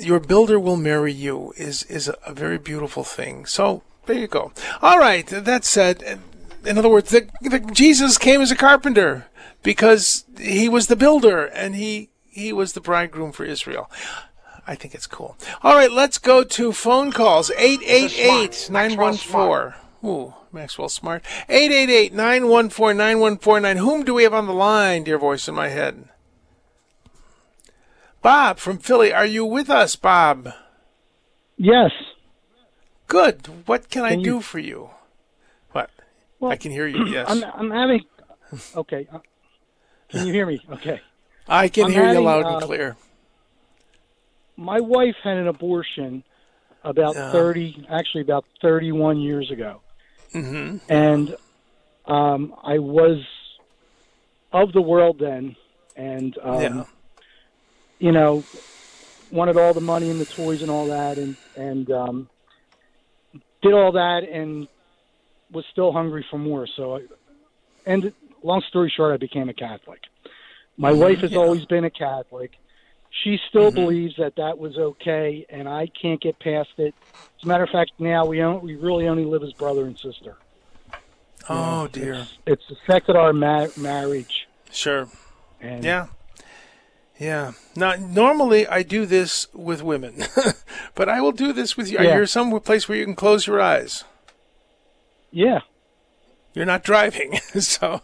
[0.03, 3.45] your builder will marry you is, is a, very beautiful thing.
[3.45, 4.51] So there you go.
[4.81, 5.27] All right.
[5.27, 6.19] That said,
[6.65, 9.27] in other words, the, the, Jesus came as a carpenter
[9.63, 13.89] because he was the builder and he he was the bridegroom for Israel.
[14.65, 15.37] I think it's cool.
[15.61, 17.51] All right, let's go to phone calls.
[17.51, 19.75] 888-914.
[20.03, 21.23] Ooh, Maxwell Smart.
[21.49, 23.77] 888-914-9149.
[23.77, 26.09] Whom do we have on the line, dear voice in my head?
[28.23, 29.13] Bob from Philly.
[29.13, 30.49] Are you with us, Bob?
[31.57, 31.91] Yes.
[33.07, 33.67] Good.
[33.67, 34.89] What can, I Can you- do for you?
[35.71, 35.89] What?
[36.39, 37.27] Well, I can hear you, yes.
[37.29, 38.01] I'm I'm having.
[38.75, 39.07] Okay.
[39.11, 39.19] uh,
[40.09, 40.59] Can you hear me?
[40.71, 40.99] Okay.
[41.47, 42.95] I can I'm hear you loud and uh, clear.
[44.55, 46.23] My wife had an abortion
[46.83, 47.31] about Yeah.
[47.31, 49.81] 30, actually about 31 years ago.
[50.31, 51.35] hmm And
[52.05, 53.23] um, I was
[54.51, 55.55] of the world then,
[55.95, 56.83] and um, yeah.
[58.03, 58.43] You know,
[59.31, 62.29] wanted all the money and the toys and all that, and and um,
[63.61, 64.67] did all that, and
[65.53, 66.67] was still hungry for more.
[66.75, 67.01] So, I,
[67.85, 68.11] and
[68.43, 70.01] long story short, I became a Catholic.
[70.75, 71.37] My wife has yeah.
[71.37, 72.51] always been a Catholic.
[73.23, 76.93] She still believes that that was okay, and I can't get past it.
[77.13, 79.97] As a matter of fact, now we on, we really only live as brother and
[79.97, 80.35] sister.
[81.47, 82.27] Oh, dear.
[82.47, 84.47] It's affected our ma- marriage.
[84.71, 85.07] Sure.
[85.61, 86.07] And Yeah.
[87.23, 87.53] Yeah.
[87.75, 90.25] Now, normally I do this with women,
[90.95, 91.97] but I will do this with you.
[91.99, 92.17] Are Yeah.
[92.19, 94.03] you some place where you can close your eyes?
[95.31, 95.61] yeah,
[96.53, 98.01] You're not driving, so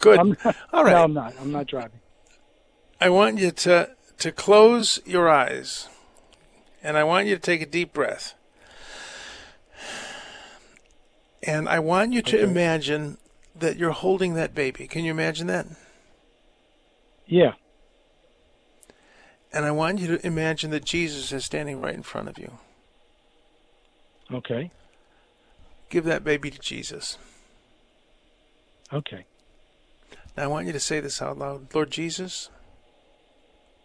[0.00, 0.18] good.
[0.44, 0.92] Not, All right.
[0.92, 1.34] No, I'm not.
[1.40, 2.00] I'm not driving.
[3.00, 5.88] I want you to to close your eyes,
[6.82, 8.34] and I want you to take a deep breath.
[11.46, 12.50] And I want you to Okay.
[12.50, 13.18] imagine
[13.54, 14.86] that you're holding that baby.
[14.88, 15.66] Can you imagine that?
[17.26, 17.52] Yeah.
[19.54, 22.58] And I want you to imagine that Jesus is standing right in front of you.
[24.32, 24.70] Okay.
[25.88, 27.16] Give that baby to Jesus.
[28.92, 29.24] Okay.
[30.36, 31.72] Now I want you to say this out loud.
[31.74, 32.50] Lord Jesus,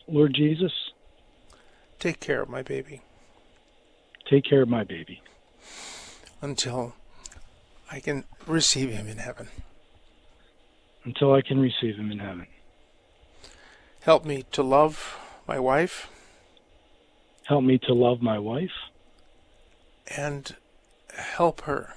[0.07, 0.73] Lord Jesus,
[1.99, 3.01] take care of my baby
[4.29, 5.21] take care of my baby
[6.41, 6.93] until
[7.91, 9.49] I can receive him in heaven.
[11.05, 12.45] until I can receive him in heaven.
[14.01, 15.17] Help me to love
[15.49, 16.09] my wife.
[17.47, 18.77] Help me to love my wife.
[20.15, 20.55] And
[21.37, 21.95] help her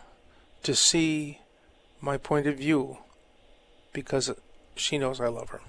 [0.63, 1.39] to see
[2.01, 2.99] my point of view
[3.93, 4.33] because
[4.75, 5.61] she knows I love her.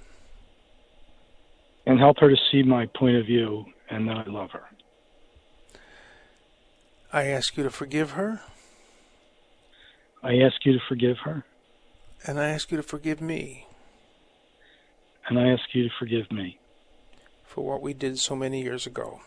[1.86, 4.64] and help her to see my point of view and that I love her.
[7.12, 8.40] I ask you to forgive her.
[10.22, 11.44] I ask you to forgive her.
[12.26, 13.66] And I ask you to forgive me.
[15.28, 16.58] And I ask you to forgive me
[17.54, 19.20] for what we did so many years ago.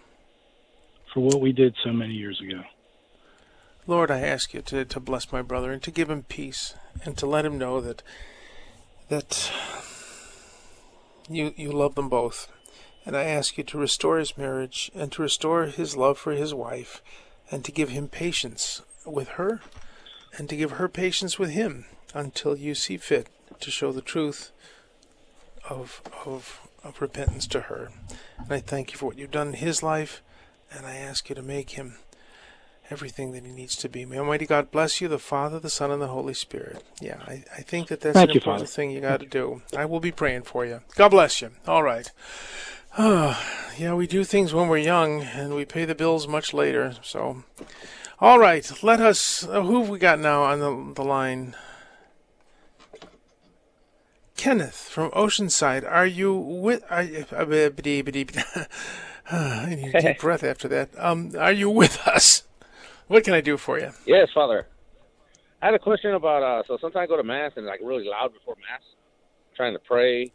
[1.14, 2.64] for what we did so many years ago.
[3.88, 6.74] Lord, I ask you to, to bless my brother and to give him peace
[7.06, 8.04] and to let him know that
[9.08, 9.50] that
[11.30, 12.52] you you love them both.
[13.06, 16.54] And I ask you to restore his marriage and to restore his love for his
[16.54, 17.02] wife
[17.50, 19.62] and to give him patience with her
[20.38, 23.30] and to give her patience with him until you see fit
[23.62, 24.52] to show the truth
[25.70, 27.92] of of of repentance to her.
[28.38, 30.22] And I thank you for what you've done in his life
[30.72, 31.98] and I ask you to make him
[32.90, 34.06] everything that he needs to be.
[34.06, 36.84] May Almighty God bless you, the Father, the Son, and the Holy Spirit.
[37.02, 38.76] Yeah, I, I think that that's Thank an you, important Father.
[38.76, 39.62] thing you got to do.
[39.76, 40.82] I will be praying for you.
[40.96, 41.52] God bless you.
[41.68, 42.10] All right.
[42.98, 46.96] yeah, we do things when we're young, and we pay the bills much later.
[47.02, 47.44] So,
[48.20, 49.46] all right, let us.
[49.46, 51.56] Uh, who have we got now on the the line?
[54.38, 55.90] Kenneth from Oceanside.
[55.90, 56.84] Are you with?
[56.90, 57.26] Are, you-
[59.32, 60.90] I need a deep breath after that.
[60.98, 62.44] Um, are you with us?
[63.08, 63.92] What can I do for you?
[64.06, 64.68] Yes, Father.
[65.62, 68.06] I had a question about uh so sometimes I go to mass and like really
[68.08, 68.82] loud before mass,
[69.56, 70.32] trying to pray,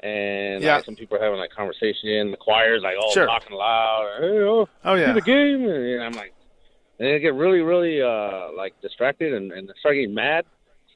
[0.00, 0.76] and Yeah.
[0.76, 2.08] like, some people are having like conversation.
[2.08, 3.26] in The choir's like all Sure.
[3.26, 4.08] talking loud.
[4.20, 5.12] Hey, oh, Oh yeah.
[5.12, 6.32] the game, and I'm like,
[6.98, 10.46] and I get really, really uh like distracted and, and start getting mad.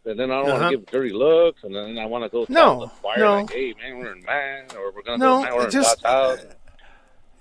[0.06, 0.60] And then I don't Uh-huh.
[0.60, 3.34] want to give dirty looks, and then I want to go No, the choir no.
[3.42, 5.70] like, "Hey, man, we're in mass, or we're gonna No, go to we're it in
[5.72, 6.38] just- house."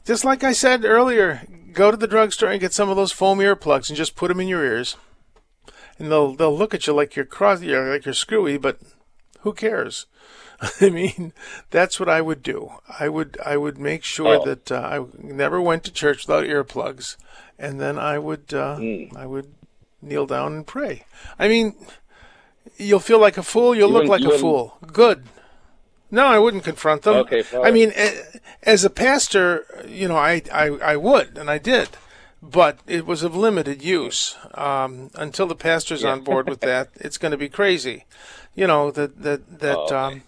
[0.06, 1.42] Just like I said earlier,
[1.74, 4.40] go to the drugstore and get some of those foam earplugs and just put them
[4.40, 4.98] in your ears.
[5.98, 8.80] And they'll they'll look at you like you're cross, like you're screwy, but
[9.42, 10.06] who cares?
[10.82, 11.34] I mean,
[11.72, 12.72] that's what I would do.
[13.00, 14.46] I would I would make sure Oh.
[14.46, 17.16] that uh, I never went to church without earplugs,
[17.58, 19.16] and then I would uh, Mm.
[19.18, 19.54] I would
[20.02, 21.06] kneel down and pray.
[21.40, 21.76] I mean,
[22.78, 23.76] you'll feel like a fool.
[23.76, 24.78] You'll You look like a fool.
[24.86, 25.24] Good.
[26.12, 27.16] No, I wouldn't confront them.
[27.16, 27.92] Okay, I mean,
[28.64, 31.90] as a pastor, you know, I, I, I would, and I did,
[32.42, 34.36] but it was of limited use.
[34.54, 38.06] Um, until the pastor's on board with that, it's going to be crazy.
[38.54, 39.76] You know that that that.
[39.78, 39.96] Oh, okay.
[39.96, 40.24] um,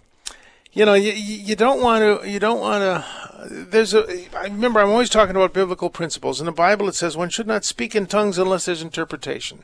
[0.78, 2.30] you know, you, you don't want to.
[2.30, 3.04] You don't want to.
[3.50, 4.28] There's a.
[4.38, 6.40] I remember I'm always talking about biblical principles.
[6.40, 9.64] In the Bible, it says one should not speak in tongues unless there's interpretation.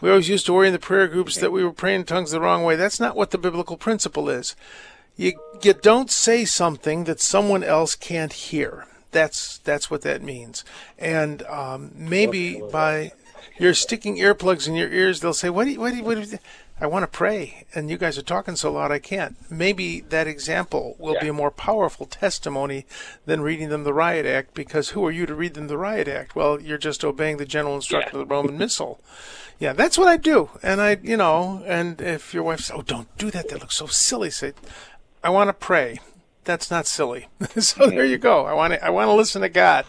[0.00, 2.30] We always used to worry in the prayer groups that we were praying in tongues
[2.30, 2.76] the wrong way.
[2.76, 4.56] That's not what the biblical principle is.
[5.18, 8.86] You you don't say something that someone else can't hear.
[9.10, 10.64] That's that's what that means.
[10.98, 13.12] And um, maybe by
[13.58, 16.14] you're sticking earplugs in your ears, they'll say, "What do you, what do you, what
[16.14, 16.38] do you,
[16.80, 20.26] I want to pray, and you guys are talking so loud I can't." Maybe that
[20.26, 22.84] example will be a more powerful testimony
[23.26, 26.08] than reading them the riot act, because who are you to read them the riot
[26.08, 26.34] act?
[26.34, 28.22] Well, you're just obeying the general instruction Yeah.
[28.22, 29.00] of the Roman Missal.
[29.60, 30.50] Yeah, that's what I do.
[30.64, 33.48] And I, you know, and if your wife says, "Oh, don't do that.
[33.50, 34.52] That looks so silly," say,
[35.22, 36.00] "I want to pray."
[36.42, 37.28] That's not silly.
[37.58, 38.44] so there you go.
[38.46, 38.84] I want to.
[38.84, 39.86] I want to listen to God.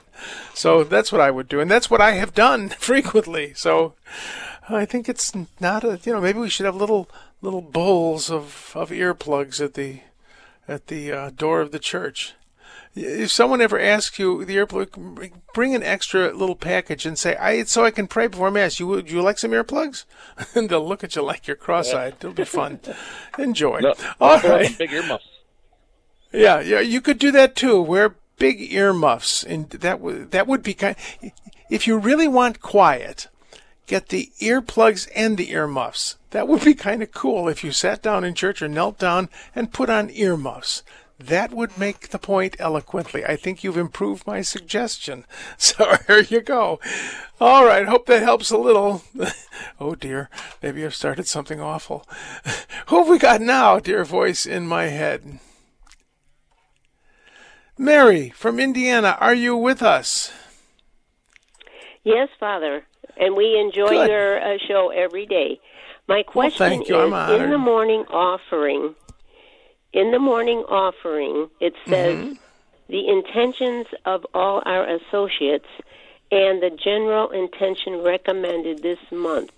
[0.53, 3.53] So that's what I would do, and that's what I have done frequently.
[3.55, 3.93] So
[4.69, 5.99] I think it's not a.
[6.03, 7.09] You know, maybe we should have little
[7.41, 10.01] little bowls of of earplugs at the
[10.67, 12.33] at the uh, door of the church.
[12.97, 17.63] If someone ever asks you the earplug, bring an extra little package and say, "I
[17.63, 20.05] so I can pray before mass." You would you like some earplugs?
[20.55, 22.15] and they'll look at you like you're cross-eyed.
[22.19, 22.79] It'll be fun.
[23.37, 23.81] Enjoy.
[23.81, 24.67] No, All I put on right.
[24.67, 25.27] some big earmuffs.
[26.31, 27.81] Yeah, yeah, you could do that too.
[27.81, 30.95] Wear big earmuffs, and that would that would be kind.
[31.69, 33.27] If you really want quiet,
[33.85, 36.17] get the earplugs and the earmuffs.
[36.31, 39.29] That would be kind of cool if you sat down in church or knelt down
[39.55, 40.83] and put on earmuffs.
[41.17, 43.23] That would make the point eloquently.
[43.23, 45.25] I think you've improved my suggestion.
[45.57, 46.79] So here you go.
[47.39, 49.03] All right, hope that helps a little.
[49.79, 50.29] oh dear,
[50.61, 52.05] maybe I've started something awful.
[52.87, 55.39] Who have we got now, dear voice in my head?
[57.77, 60.31] Mary from Indiana, are you with us?
[62.03, 62.85] Yes, Father,
[63.17, 64.09] and we enjoy Good.
[64.09, 65.59] your uh, show every day.
[66.07, 67.01] My question you.
[67.01, 68.95] Is: in the morning offering,
[69.93, 72.33] in the morning offering, it says Mm-hmm.
[72.89, 75.67] the intentions of all our associates
[76.31, 79.51] and the general intention recommended this month.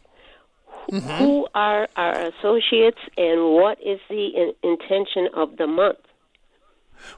[0.92, 1.10] Mm-hmm.
[1.18, 6.00] Who are our associates, and what is the in- intention of the month?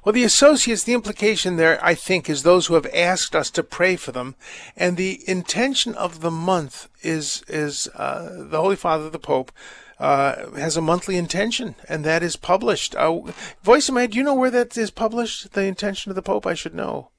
[0.03, 3.63] Well, the associates, the implication there, I think, is those who have asked us to
[3.63, 4.36] pray for them,
[4.75, 9.51] and the intention of the month is is uh, the Holy Father, the Pope,
[9.99, 12.95] uh, has a monthly intention, and that is published.
[12.95, 13.21] Uh,
[13.63, 15.51] Voice of Man, do you know where that is published?
[15.53, 17.11] The intention of the Pope, I should know.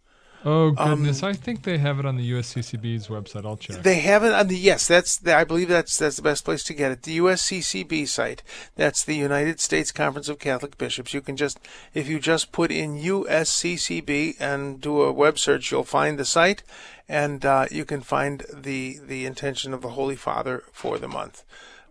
[0.45, 3.45] Oh goodness, I think they have it on the USCCB's website.
[3.45, 3.83] I'll check.
[3.83, 4.89] They have it on the yes.
[4.89, 7.03] That's the, I believe that's that's the best place to get it.
[7.03, 8.43] The USCCB site.
[8.75, 11.13] That's the United States Conference of Catholic Bishops.
[11.13, 11.59] You can just
[11.93, 16.63] if you just put in USCCB and do a web search, you'll find the site,
[17.07, 21.45] and uh, you can find the the intention of the Holy Father for the month.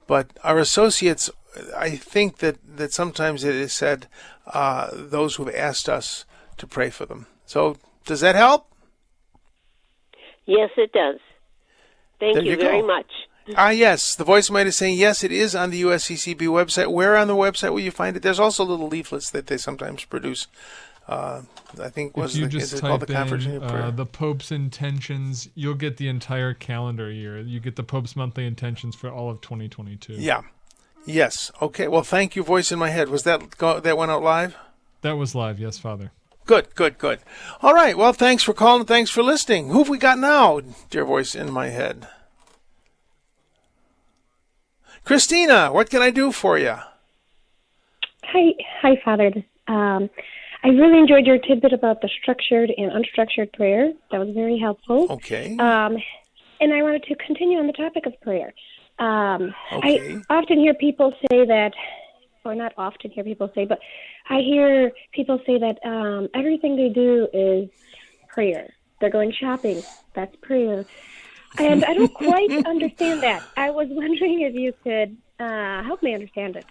[0.08, 1.30] But our associates,
[1.78, 4.08] I think that that sometimes it is said
[4.48, 6.26] uh, those who have asked us
[6.58, 7.28] to pray for them.
[7.46, 7.78] So
[8.10, 8.68] does that help?
[10.46, 11.20] Yes, it does.
[12.20, 13.06] Thank There you, you very much.
[13.56, 14.16] Ah, yes.
[14.16, 15.24] The voice might is saying yes.
[15.24, 16.92] It is on the USCCB website.
[16.92, 18.24] Where on the website will you find it?
[18.24, 20.48] There's also little leaflets that they sometimes produce.
[21.08, 21.44] Uh,
[21.80, 23.64] I think was if you the, just is it called the type Conference in of
[23.64, 27.40] uh, the Pope's intentions, you'll get the entire calendar year.
[27.40, 30.14] You get the Pope's monthly intentions for all of 2022.
[30.14, 30.42] yeah.
[31.06, 31.52] Yes.
[31.62, 31.88] Okay.
[31.88, 32.44] Well, thank you.
[32.44, 33.10] Voice in my head.
[33.10, 34.56] Was that go, that went out live?
[35.02, 36.12] That was live, yes, Father.
[36.50, 36.74] Good.
[36.74, 36.98] Good.
[36.98, 37.20] Good.
[37.62, 37.96] All right.
[37.96, 38.86] Well, thanks for calling.
[38.86, 39.68] Thanks for listening.
[39.68, 40.62] Who have we got now?
[40.90, 42.08] Dear voice in my head.
[45.04, 46.74] Christina, what can I do for you?
[48.24, 49.32] Hi, hi, Father.
[49.68, 50.10] Um,
[50.64, 53.94] I really enjoyed your tidbit about the structured and unstructured prayer.
[54.12, 55.06] That was very helpful.
[55.12, 55.56] Okay.
[55.60, 55.98] Um,
[56.60, 58.56] and I wanted to continue on the topic of prayer.
[58.98, 60.18] Um, Okay.
[60.32, 61.74] I often hear people say that,
[62.50, 63.80] or not often hear people say, but
[64.30, 67.70] I hear people say that um, everything they do is
[68.28, 68.74] prayer.
[69.00, 69.84] They're going shopping.
[70.14, 70.86] That's prayer.
[71.58, 73.44] And I don't quite understand that.
[73.58, 76.66] I was wondering if you could uh, help me understand it.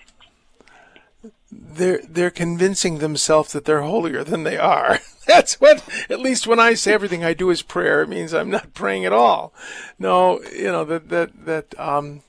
[1.50, 4.98] they're they're convincing themselves that they're holier than they are.
[5.26, 8.50] That's what at least when I say everything I do is prayer, it means I'm
[8.50, 9.52] not praying at all.
[9.98, 12.22] No, you know that that that um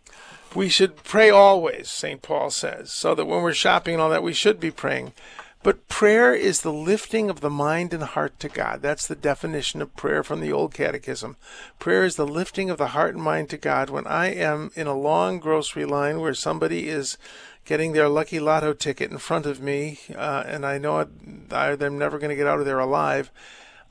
[0.56, 2.22] we should pray always, St.
[2.22, 5.14] Paul says, so that when we're shopping and all that we should be praying.
[5.62, 8.82] But prayer is the lifting of the mind and heart to God.
[8.82, 11.36] That's the definition of prayer from the old catechism.
[11.80, 13.90] Prayer is the lifting of the heart and mind to God.
[13.90, 17.18] When I am in a long grocery line where somebody is
[17.66, 21.06] getting their lucky lotto ticket in front of me, uh, and I know
[21.52, 23.30] I, they're never going to get out of there alive,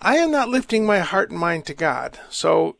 [0.01, 2.19] I am not lifting my heart and mind to God.
[2.31, 2.77] So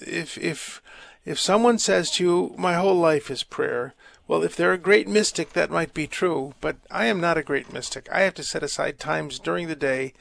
[0.00, 0.80] if if
[1.28, 3.94] if someone says to you, "My whole life is prayer,"
[4.26, 6.54] well, if they're a great mystic, that might be true.
[6.60, 8.08] But I am not a great mystic.
[8.10, 10.14] I have to set aside times during the day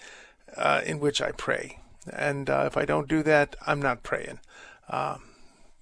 [0.55, 1.79] uh, in which I pray,
[2.11, 4.39] and uh, if I don't do that, I'm not praying.
[4.89, 5.21] Um,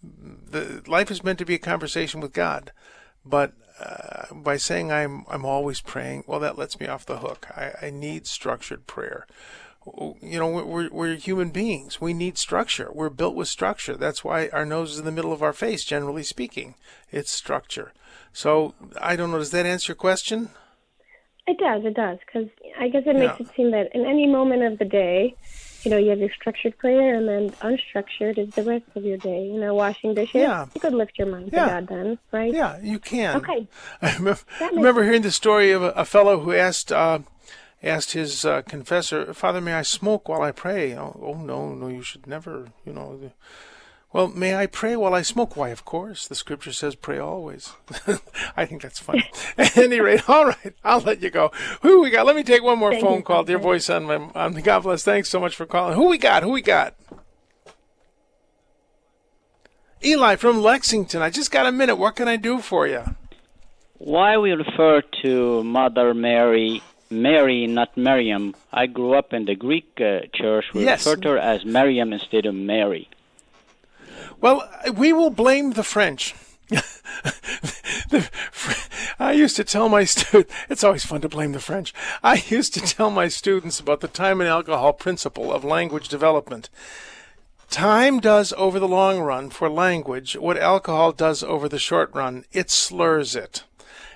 [0.02, 2.72] the life is meant to be a conversation with God,
[3.26, 7.48] but uh, by saying I'm I'm always praying, well, that lets me off the hook.
[7.56, 9.28] I, I need structured prayer.
[10.22, 12.02] You know, we're we're human beings.
[12.02, 12.90] We need structure.
[12.92, 13.96] We're built with structure.
[13.96, 15.84] That's why our nose is in the middle of our face.
[15.84, 16.74] Generally speaking,
[17.12, 17.94] it's structure.
[18.34, 19.38] So I don't know.
[19.38, 20.50] Does that answer your question?
[21.48, 23.46] It does, it does, because I guess it makes Yeah.
[23.46, 25.36] it seem that in any moment of the day,
[25.84, 29.18] you know, you have your structured prayer, and then unstructured is the rest of your
[29.18, 29.46] day.
[29.46, 30.42] You know, washing dishes.
[30.42, 30.66] Yeah.
[30.74, 31.66] You could lift your mind Yeah.
[31.66, 32.52] to God then, right?
[32.52, 33.36] Yeah, you can.
[33.38, 33.68] Okay.
[34.02, 37.20] I remember, remember hearing the story of a, a fellow who asked uh,
[37.86, 41.88] asked his uh, confessor, "Father, may I smoke while I pray?" Oh, oh, no, no,
[41.88, 42.68] you should never.
[42.86, 43.32] You know.
[44.16, 45.58] Well, may I pray while I smoke?
[45.58, 46.26] Why, of course.
[46.26, 47.74] The scripture says pray always.
[48.56, 49.30] I think that's funny.
[49.58, 51.52] At any rate, all right, I'll let you go.
[51.82, 52.26] Who we got?
[52.26, 53.44] Let me take one more Thank phone you, call.
[53.44, 55.04] Dear voice on my on the God bless.
[55.04, 55.96] Thanks so much for calling.
[55.96, 56.44] Who we got?
[56.44, 56.96] Who we got?
[60.02, 61.22] Eli from Lexington.
[61.22, 61.98] I just got a minute.
[61.98, 63.04] What can I do for you?
[63.98, 68.56] Why we refer to Mother Mary, Mary, not Miriam?
[68.74, 70.66] I grew up in the Greek uh, church.
[70.74, 71.06] We Yes.
[71.06, 73.10] refer to her as Miriam instead of Mary.
[74.42, 76.34] Well, we will blame the French.
[78.10, 78.30] The-
[79.18, 81.94] I used to tell my students, it's always fun to blame the French.
[82.24, 86.70] I used to tell my students about the time and alcohol principle of language development.
[87.72, 92.46] Time does over the long run for language what alcohol does over the short run.
[92.52, 93.64] It slurs it.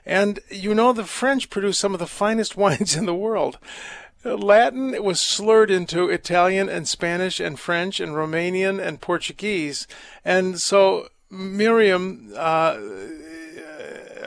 [0.10, 3.60] And you know, the French produce some of the finest wines in the world.
[4.26, 9.88] Latin was slurred into Italian and Spanish and French and Romanian and Portuguese.
[10.26, 12.78] And so Miriam uh,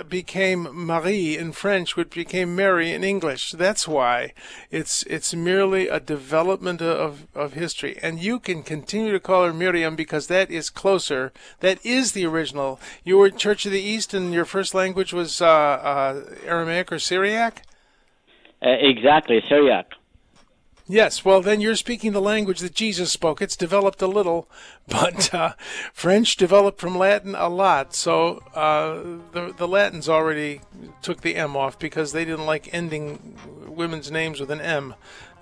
[0.09, 3.53] became Marie in French, which became Mary in English.
[3.53, 4.33] That's why
[4.71, 7.99] it's it's merely a development of, of history.
[8.03, 11.33] And you can continue to call her Miriam because that is closer.
[11.61, 12.81] That is the original.
[13.05, 16.99] You were Church of the East and your first language was uh, uh, Aramaic or
[16.99, 17.63] Syriac?
[18.65, 19.87] Uh, exactly, Syriac.
[20.93, 23.41] Yes, well, then you're speaking the language that Jesus spoke.
[23.41, 24.47] It's developed a little,
[24.89, 25.55] but uh,
[25.95, 27.95] French developed from Latin a lot.
[27.95, 30.61] So uh, the the Latins already
[31.01, 34.95] took the M off because they didn't like ending women's names with an M.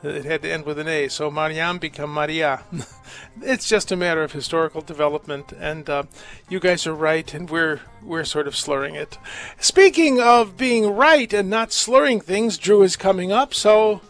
[0.05, 1.09] It had to end with an A.
[1.09, 2.63] So Mariam become Maria.
[3.43, 6.05] it's just a matter of historical development, and uh,
[6.49, 9.19] you guys are right, and we're we're sort of slurring it.
[9.59, 14.01] Speaking of being right and not slurring things, Drew is coming up, so.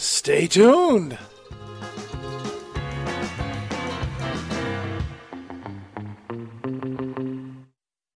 [0.00, 1.18] Stay tuned.